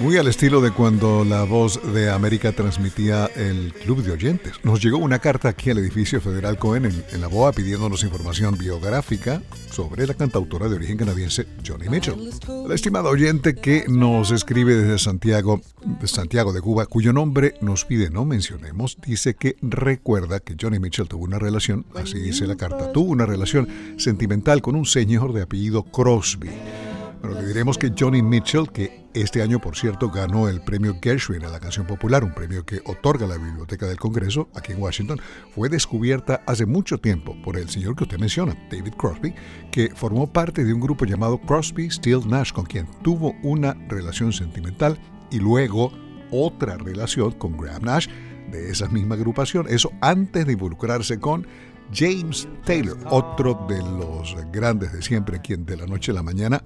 Muy 0.00 0.16
al 0.16 0.28
estilo 0.28 0.62
de 0.62 0.70
cuando 0.70 1.26
la 1.26 1.44
voz 1.44 1.78
de 1.92 2.10
América 2.10 2.52
transmitía 2.52 3.26
el 3.36 3.74
Club 3.84 4.02
de 4.02 4.12
Oyentes. 4.12 4.54
Nos 4.62 4.82
llegó 4.82 4.96
una 4.96 5.18
carta 5.18 5.50
aquí 5.50 5.68
al 5.68 5.76
edificio 5.76 6.22
Federal 6.22 6.58
Cohen 6.58 6.86
en, 6.86 7.20
la 7.20 7.26
BOA 7.26 7.52
pidiéndonos 7.52 8.02
información 8.02 8.56
biográfica 8.56 9.42
sobre 9.70 10.06
la 10.06 10.14
cantautora 10.14 10.70
de 10.70 10.76
origen 10.76 10.96
canadiense 10.96 11.46
Johnny 11.66 11.90
Mitchell. 11.90 12.30
La 12.66 12.74
estimada 12.74 13.10
oyente 13.10 13.54
que 13.54 13.84
nos 13.88 14.30
escribe 14.30 14.74
desde 14.74 14.98
Santiago, 14.98 15.60
Santiago 16.04 16.54
de 16.54 16.62
Cuba, 16.62 16.86
cuyo 16.86 17.12
nombre 17.12 17.56
nos 17.60 17.84
pide 17.84 18.08
no 18.08 18.24
mencionemos, 18.24 18.96
dice 19.06 19.34
que 19.34 19.56
recuerda 19.60 20.40
que 20.40 20.56
Johnny 20.58 20.78
Mitchell 20.78 21.08
tuvo 21.08 21.24
una 21.24 21.38
relación, 21.38 21.84
así 21.94 22.18
dice 22.18 22.46
la 22.46 22.56
carta, 22.56 22.90
tuvo 22.92 23.10
una 23.10 23.26
relación 23.26 23.68
sentimental 23.98 24.62
con 24.62 24.76
un 24.76 24.86
señor 24.86 25.34
de 25.34 25.42
apellido 25.42 25.82
Crosby. 25.82 26.48
Bueno, 27.20 27.38
le 27.38 27.46
diremos 27.46 27.76
que 27.76 27.92
Johnny 27.96 28.22
Mitchell, 28.22 28.70
que 28.72 29.04
este 29.12 29.42
año, 29.42 29.60
por 29.60 29.76
cierto, 29.76 30.08
ganó 30.08 30.48
el 30.48 30.62
premio 30.62 30.96
Gershwin 31.02 31.44
a 31.44 31.50
la 31.50 31.60
canción 31.60 31.86
popular, 31.86 32.24
un 32.24 32.32
premio 32.32 32.64
que 32.64 32.80
otorga 32.86 33.26
la 33.26 33.36
Biblioteca 33.36 33.86
del 33.86 33.98
Congreso 33.98 34.48
aquí 34.54 34.72
en 34.72 34.80
Washington, 34.80 35.20
fue 35.54 35.68
descubierta 35.68 36.42
hace 36.46 36.64
mucho 36.64 36.96
tiempo 36.96 37.36
por 37.44 37.58
el 37.58 37.68
señor 37.68 37.94
que 37.94 38.04
usted 38.04 38.18
menciona, 38.18 38.56
David 38.70 38.94
Crosby, 38.94 39.34
que 39.70 39.90
formó 39.94 40.32
parte 40.32 40.64
de 40.64 40.72
un 40.72 40.80
grupo 40.80 41.04
llamado 41.04 41.38
Crosby, 41.38 41.90
Still 41.90 42.26
Nash, 42.26 42.52
con 42.52 42.64
quien 42.64 42.86
tuvo 43.02 43.34
una 43.42 43.74
relación 43.88 44.32
sentimental 44.32 44.98
y 45.30 45.40
luego 45.40 45.92
otra 46.30 46.78
relación 46.78 47.32
con 47.32 47.58
Graham 47.58 47.82
Nash 47.82 48.08
de 48.50 48.70
esa 48.70 48.88
misma 48.88 49.16
agrupación. 49.16 49.66
Eso 49.68 49.92
antes 50.00 50.46
de 50.46 50.54
involucrarse 50.54 51.20
con 51.20 51.46
James 51.92 52.48
Taylor, 52.64 52.96
otro 53.10 53.66
de 53.68 53.78
los 53.78 54.36
grandes 54.52 54.92
de 54.92 55.02
siempre, 55.02 55.40
quien 55.40 55.66
de 55.66 55.76
la 55.76 55.86
noche 55.86 56.12
a 56.12 56.14
la 56.14 56.22
mañana 56.22 56.62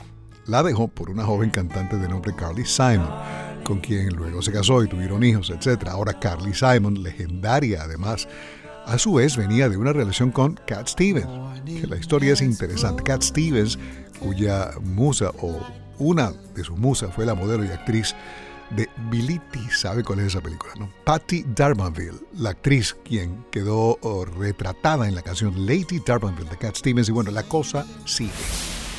la 0.46 0.62
dejó 0.62 0.88
por 0.88 1.10
una 1.10 1.24
joven 1.24 1.50
cantante 1.50 1.96
de 1.96 2.08
nombre 2.08 2.34
Carly 2.34 2.64
Simon, 2.64 3.10
con 3.64 3.80
quien 3.80 4.08
luego 4.08 4.42
se 4.42 4.52
casó 4.52 4.82
y 4.82 4.88
tuvieron 4.88 5.22
hijos, 5.24 5.50
etc. 5.50 5.88
Ahora 5.88 6.18
Carly 6.18 6.54
Simon, 6.54 7.02
legendaria 7.02 7.82
además, 7.82 8.28
a 8.86 8.98
su 8.98 9.14
vez 9.14 9.36
venía 9.36 9.68
de 9.68 9.76
una 9.76 9.92
relación 9.92 10.30
con 10.30 10.54
Cat 10.66 10.88
Stevens, 10.88 11.26
que 11.64 11.86
la 11.86 11.96
historia 11.96 12.34
es 12.34 12.42
interesante. 12.42 13.02
Cat 13.02 13.22
Stevens, 13.22 13.78
cuya 14.20 14.72
musa 14.82 15.30
o 15.40 15.58
una 15.98 16.32
de 16.54 16.64
sus 16.64 16.76
musas 16.76 17.14
fue 17.14 17.24
la 17.24 17.34
modelo 17.34 17.64
y 17.64 17.68
actriz 17.68 18.14
de 18.70 18.88
Bility, 19.10 19.70
¿sabe 19.70 20.02
cuál 20.02 20.20
es 20.20 20.26
esa 20.26 20.40
película? 20.40 20.72
No? 20.78 20.90
Patty 21.04 21.44
Darmanville, 21.54 22.18
la 22.34 22.50
actriz 22.50 22.96
quien 23.04 23.44
quedó 23.50 23.98
oh, 24.00 24.24
retratada 24.24 25.06
en 25.06 25.14
la 25.14 25.22
canción 25.22 25.66
Lady 25.66 26.02
Darmanville 26.04 26.50
de 26.50 26.56
Cat 26.56 26.76
Stevens 26.76 27.08
y 27.08 27.12
bueno, 27.12 27.30
la 27.30 27.42
cosa 27.44 27.86
sigue. 28.04 28.32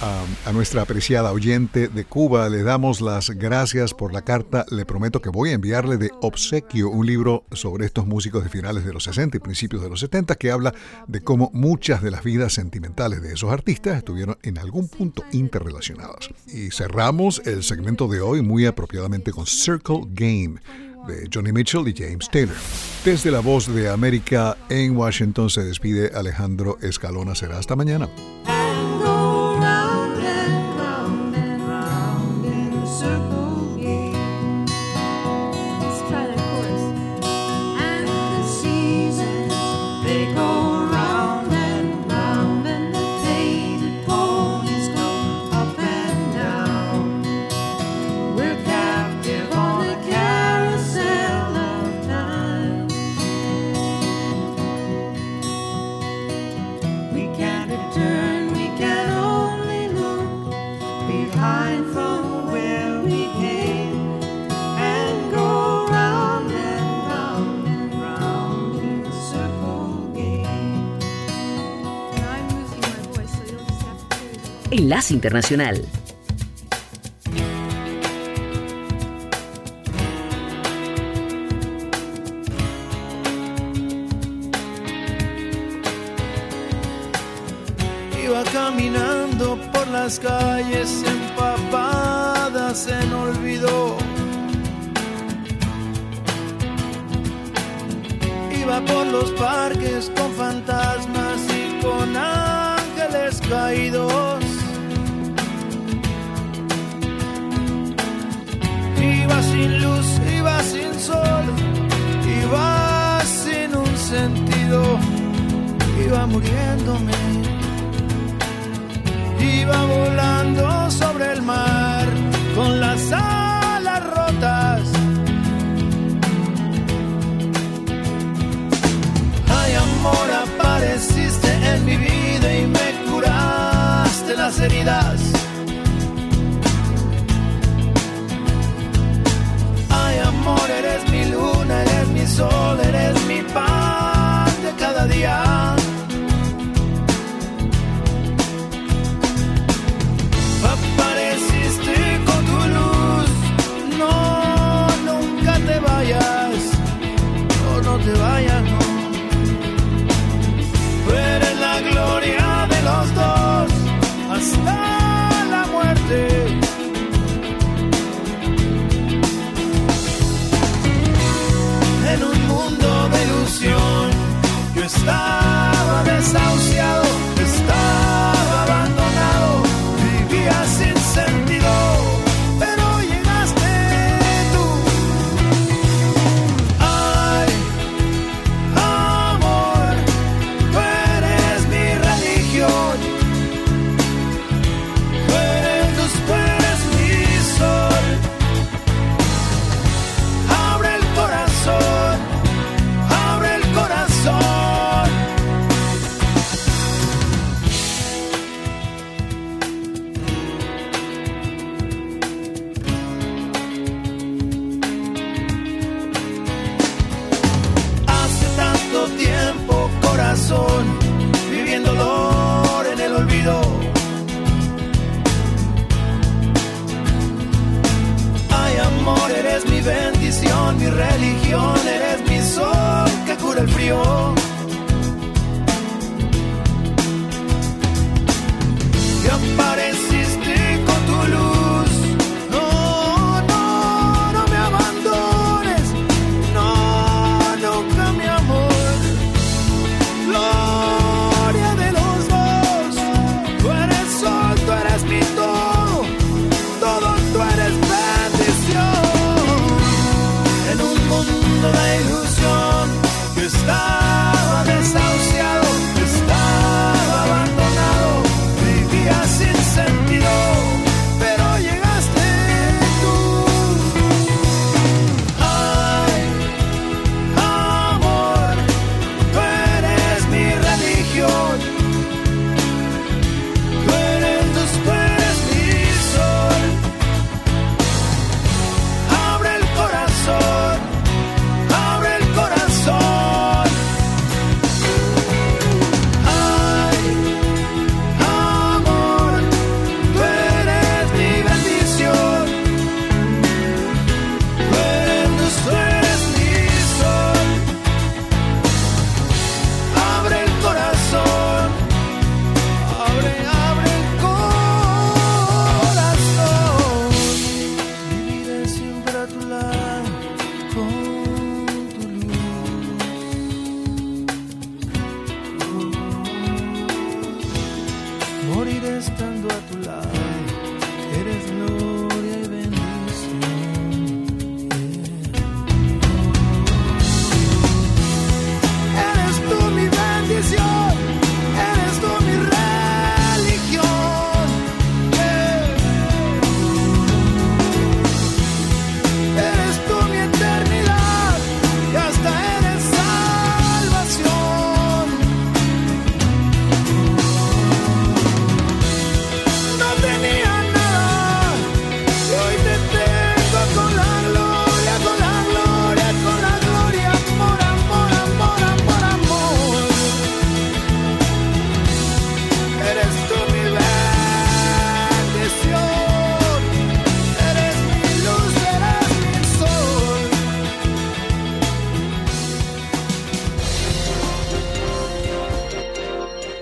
A, 0.01 0.51
nuestra 0.51 0.81
apreciada 0.81 1.31
oyente 1.31 1.87
de 1.87 2.05
Cuba 2.05 2.49
le 2.49 2.63
damos 2.63 3.01
las 3.01 3.29
gracias 3.29 3.93
por 3.93 4.13
la 4.13 4.23
carta. 4.23 4.65
Le 4.69 4.85
prometo 4.85 5.21
que 5.21 5.29
voy 5.29 5.49
a 5.49 5.53
enviarle 5.53 5.97
de 5.97 6.11
obsequio 6.21 6.89
un 6.89 7.05
libro 7.05 7.45
sobre 7.51 7.85
estos 7.85 8.05
músicos 8.05 8.43
de 8.43 8.49
finales 8.49 8.85
de 8.85 8.93
los 8.93 9.03
60 9.05 9.37
y 9.37 9.39
principios 9.39 9.81
de 9.81 9.89
los 9.89 9.99
70 9.99 10.35
que 10.35 10.51
habla 10.51 10.73
de 11.07 11.21
cómo 11.21 11.49
muchas 11.53 12.01
de 12.01 12.11
las 12.11 12.23
vidas 12.23 12.53
sentimentales 12.53 13.21
de 13.21 13.33
esos 13.33 13.51
artistas 13.51 13.97
estuvieron 13.97 14.37
en 14.43 14.57
algún 14.57 14.87
punto 14.87 15.23
interrelacionadas. 15.31 16.29
Y 16.47 16.71
cerramos 16.71 17.41
el 17.45 17.63
segmento 17.63 18.07
de 18.07 18.21
hoy 18.21 18.41
muy 18.41 18.65
apropiadamente 18.65 19.31
con 19.31 19.45
Circle 19.45 20.01
Game 20.09 20.55
de 21.07 21.29
Johnny 21.33 21.51
Mitchell 21.51 21.87
y 21.87 21.93
James 21.95 22.29
Taylor. 22.29 22.55
Desde 23.03 23.31
la 23.31 23.39
voz 23.39 23.73
de 23.73 23.89
América 23.89 24.57
en 24.69 24.95
Washington 24.95 25.49
se 25.49 25.63
despide 25.63 26.11
Alejandro 26.13 26.77
Escalona. 26.81 27.35
Será 27.35 27.59
hasta 27.59 27.75
mañana. 27.75 28.09
Enlace 74.85 75.15
Internacional. 75.15 75.83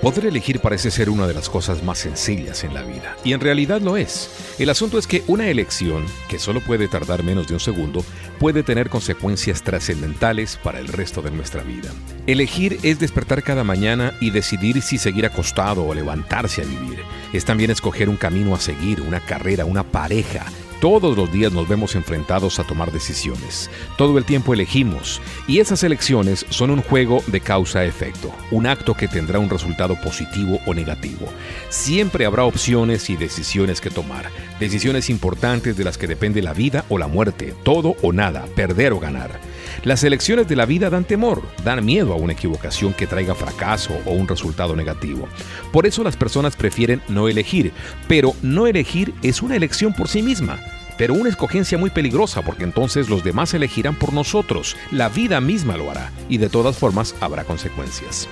Poder 0.03 0.25
elegir 0.25 0.59
parece 0.59 0.91
ser 0.91 1.09
una 1.09 1.27
de 1.27 1.33
las 1.33 1.49
cosas 1.49 1.81
más 1.81 1.99
sencillas 1.99 2.65
en 2.65 2.73
la 2.73 2.83
vida, 2.83 3.15
y 3.23 3.31
en 3.31 3.39
realidad 3.39 3.79
lo 3.79 3.95
es. 3.95 4.29
El 4.59 4.69
asunto 4.69 4.97
es 4.97 5.07
que 5.07 5.23
una 5.27 5.47
elección, 5.47 6.05
que 6.27 6.39
solo 6.39 6.59
puede 6.59 6.89
tardar 6.89 7.23
menos 7.23 7.47
de 7.47 7.53
un 7.53 7.61
segundo, 7.61 8.03
puede 8.37 8.63
tener 8.63 8.89
consecuencias 8.89 9.63
trascendentales 9.63 10.59
para 10.61 10.79
el 10.79 10.89
resto 10.89 11.21
de 11.21 11.31
nuestra 11.31 11.63
vida. 11.63 11.89
Elegir 12.27 12.79
es 12.83 12.99
despertar 12.99 13.43
cada 13.43 13.63
mañana 13.63 14.11
y 14.19 14.31
decidir 14.31 14.81
si 14.81 14.97
seguir 14.97 15.25
acostado 15.25 15.85
o 15.85 15.93
levantarse 15.93 16.63
a 16.63 16.65
vivir. 16.65 16.99
Es 17.31 17.45
también 17.45 17.71
escoger 17.71 18.09
un 18.09 18.17
camino 18.17 18.53
a 18.53 18.59
seguir, 18.59 18.99
una 18.99 19.21
carrera, 19.21 19.63
una 19.63 19.83
pareja, 19.83 20.45
todos 20.83 21.15
los 21.15 21.31
días 21.31 21.53
nos 21.53 21.69
vemos 21.69 21.95
enfrentados 21.95 22.59
a 22.59 22.65
tomar 22.65 22.91
decisiones. 22.91 23.71
Todo 23.97 24.17
el 24.17 24.25
tiempo 24.25 24.53
elegimos. 24.53 25.21
Y 25.47 25.59
esas 25.59 25.81
elecciones 25.81 26.45
son 26.49 26.71
un 26.71 26.81
juego 26.81 27.23
de 27.27 27.39
causa-efecto, 27.39 28.33
un 28.51 28.67
acto 28.67 28.93
que 28.93 29.07
tendrá 29.07 29.39
un 29.39 29.49
resultado 29.49 29.95
positivo 30.01 30.59
o 30.65 30.73
negativo. 30.73 31.29
Siempre 31.69 32.25
habrá 32.25 32.43
opciones 32.43 33.09
y 33.09 33.15
decisiones 33.15 33.79
que 33.79 33.91
tomar. 33.91 34.29
Decisiones 34.59 35.09
importantes 35.09 35.77
de 35.77 35.85
las 35.85 35.97
que 35.97 36.05
depende 36.05 36.41
la 36.41 36.51
vida 36.51 36.83
o 36.89 36.97
la 36.97 37.07
muerte, 37.07 37.53
todo 37.63 37.95
o 38.01 38.11
nada, 38.11 38.43
perder 38.53 38.91
o 38.91 38.99
ganar. 38.99 39.39
Las 39.83 40.03
elecciones 40.03 40.47
de 40.47 40.55
la 40.55 40.65
vida 40.65 40.89
dan 40.89 41.03
temor, 41.03 41.41
dan 41.63 41.83
miedo 41.83 42.13
a 42.13 42.17
una 42.17 42.33
equivocación 42.33 42.93
que 42.93 43.07
traiga 43.07 43.35
fracaso 43.35 43.93
o 44.05 44.11
un 44.11 44.27
resultado 44.27 44.75
negativo. 44.75 45.27
Por 45.71 45.85
eso 45.85 46.03
las 46.03 46.15
personas 46.15 46.55
prefieren 46.55 47.01
no 47.07 47.27
elegir, 47.27 47.73
pero 48.07 48.33
no 48.41 48.67
elegir 48.67 49.13
es 49.23 49.41
una 49.41 49.55
elección 49.55 49.93
por 49.93 50.07
sí 50.07 50.21
misma. 50.21 50.59
Pero 50.97 51.15
una 51.15 51.29
escogencia 51.29 51.77
muy 51.77 51.89
peligrosa 51.89 52.43
porque 52.43 52.63
entonces 52.63 53.09
los 53.09 53.23
demás 53.23 53.53
elegirán 53.53 53.95
por 53.95 54.13
nosotros, 54.13 54.77
la 54.91 55.09
vida 55.09 55.41
misma 55.41 55.75
lo 55.75 55.89
hará 55.89 56.11
y 56.29 56.37
de 56.37 56.49
todas 56.49 56.77
formas 56.77 57.15
habrá 57.19 57.43
consecuencias. 57.43 58.29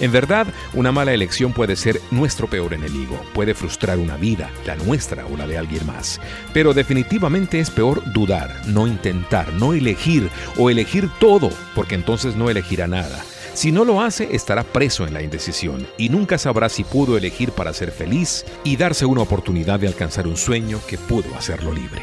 En 0.00 0.12
verdad, 0.12 0.46
una 0.72 0.92
mala 0.92 1.12
elección 1.12 1.52
puede 1.52 1.76
ser 1.76 2.00
nuestro 2.10 2.48
peor 2.48 2.72
enemigo, 2.72 3.20
puede 3.34 3.54
frustrar 3.54 3.98
una 3.98 4.16
vida, 4.16 4.50
la 4.66 4.76
nuestra 4.76 5.26
o 5.26 5.36
la 5.36 5.46
de 5.46 5.58
alguien 5.58 5.86
más. 5.86 6.20
Pero 6.54 6.72
definitivamente 6.72 7.60
es 7.60 7.70
peor 7.70 8.02
dudar, 8.12 8.50
no 8.66 8.86
intentar, 8.86 9.52
no 9.52 9.74
elegir 9.74 10.30
o 10.56 10.70
elegir 10.70 11.10
todo, 11.20 11.50
porque 11.74 11.94
entonces 11.94 12.34
no 12.34 12.48
elegirá 12.48 12.86
nada. 12.86 13.22
Si 13.52 13.72
no 13.72 13.84
lo 13.84 14.00
hace, 14.00 14.34
estará 14.34 14.62
preso 14.62 15.06
en 15.06 15.12
la 15.12 15.22
indecisión 15.22 15.86
y 15.98 16.08
nunca 16.08 16.38
sabrá 16.38 16.68
si 16.68 16.82
pudo 16.82 17.18
elegir 17.18 17.50
para 17.52 17.74
ser 17.74 17.90
feliz 17.90 18.46
y 18.64 18.76
darse 18.76 19.04
una 19.04 19.22
oportunidad 19.22 19.80
de 19.80 19.88
alcanzar 19.88 20.26
un 20.26 20.36
sueño 20.36 20.80
que 20.88 20.96
pudo 20.96 21.36
hacerlo 21.36 21.72
libre. 21.72 22.02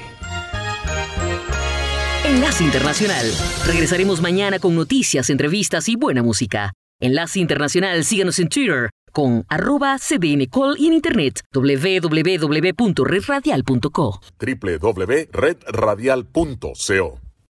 Enlace 2.25 2.63
Internacional. 2.63 3.25
Regresaremos 3.65 4.21
mañana 4.21 4.59
con 4.59 4.75
noticias, 4.75 5.29
entrevistas 5.29 5.87
y 5.87 5.95
buena 5.95 6.21
música. 6.21 6.73
Enlace 6.99 7.39
Internacional, 7.39 8.03
síganos 8.03 8.39
en 8.39 8.49
Twitter 8.49 8.89
con 9.11 9.45
arroba 9.49 9.99
cdncall 9.99 10.75
y 10.77 10.87
en 10.87 10.93
internet 10.93 11.41
www.redradial.co. 11.53 14.19
www.redradial.co 14.39 17.26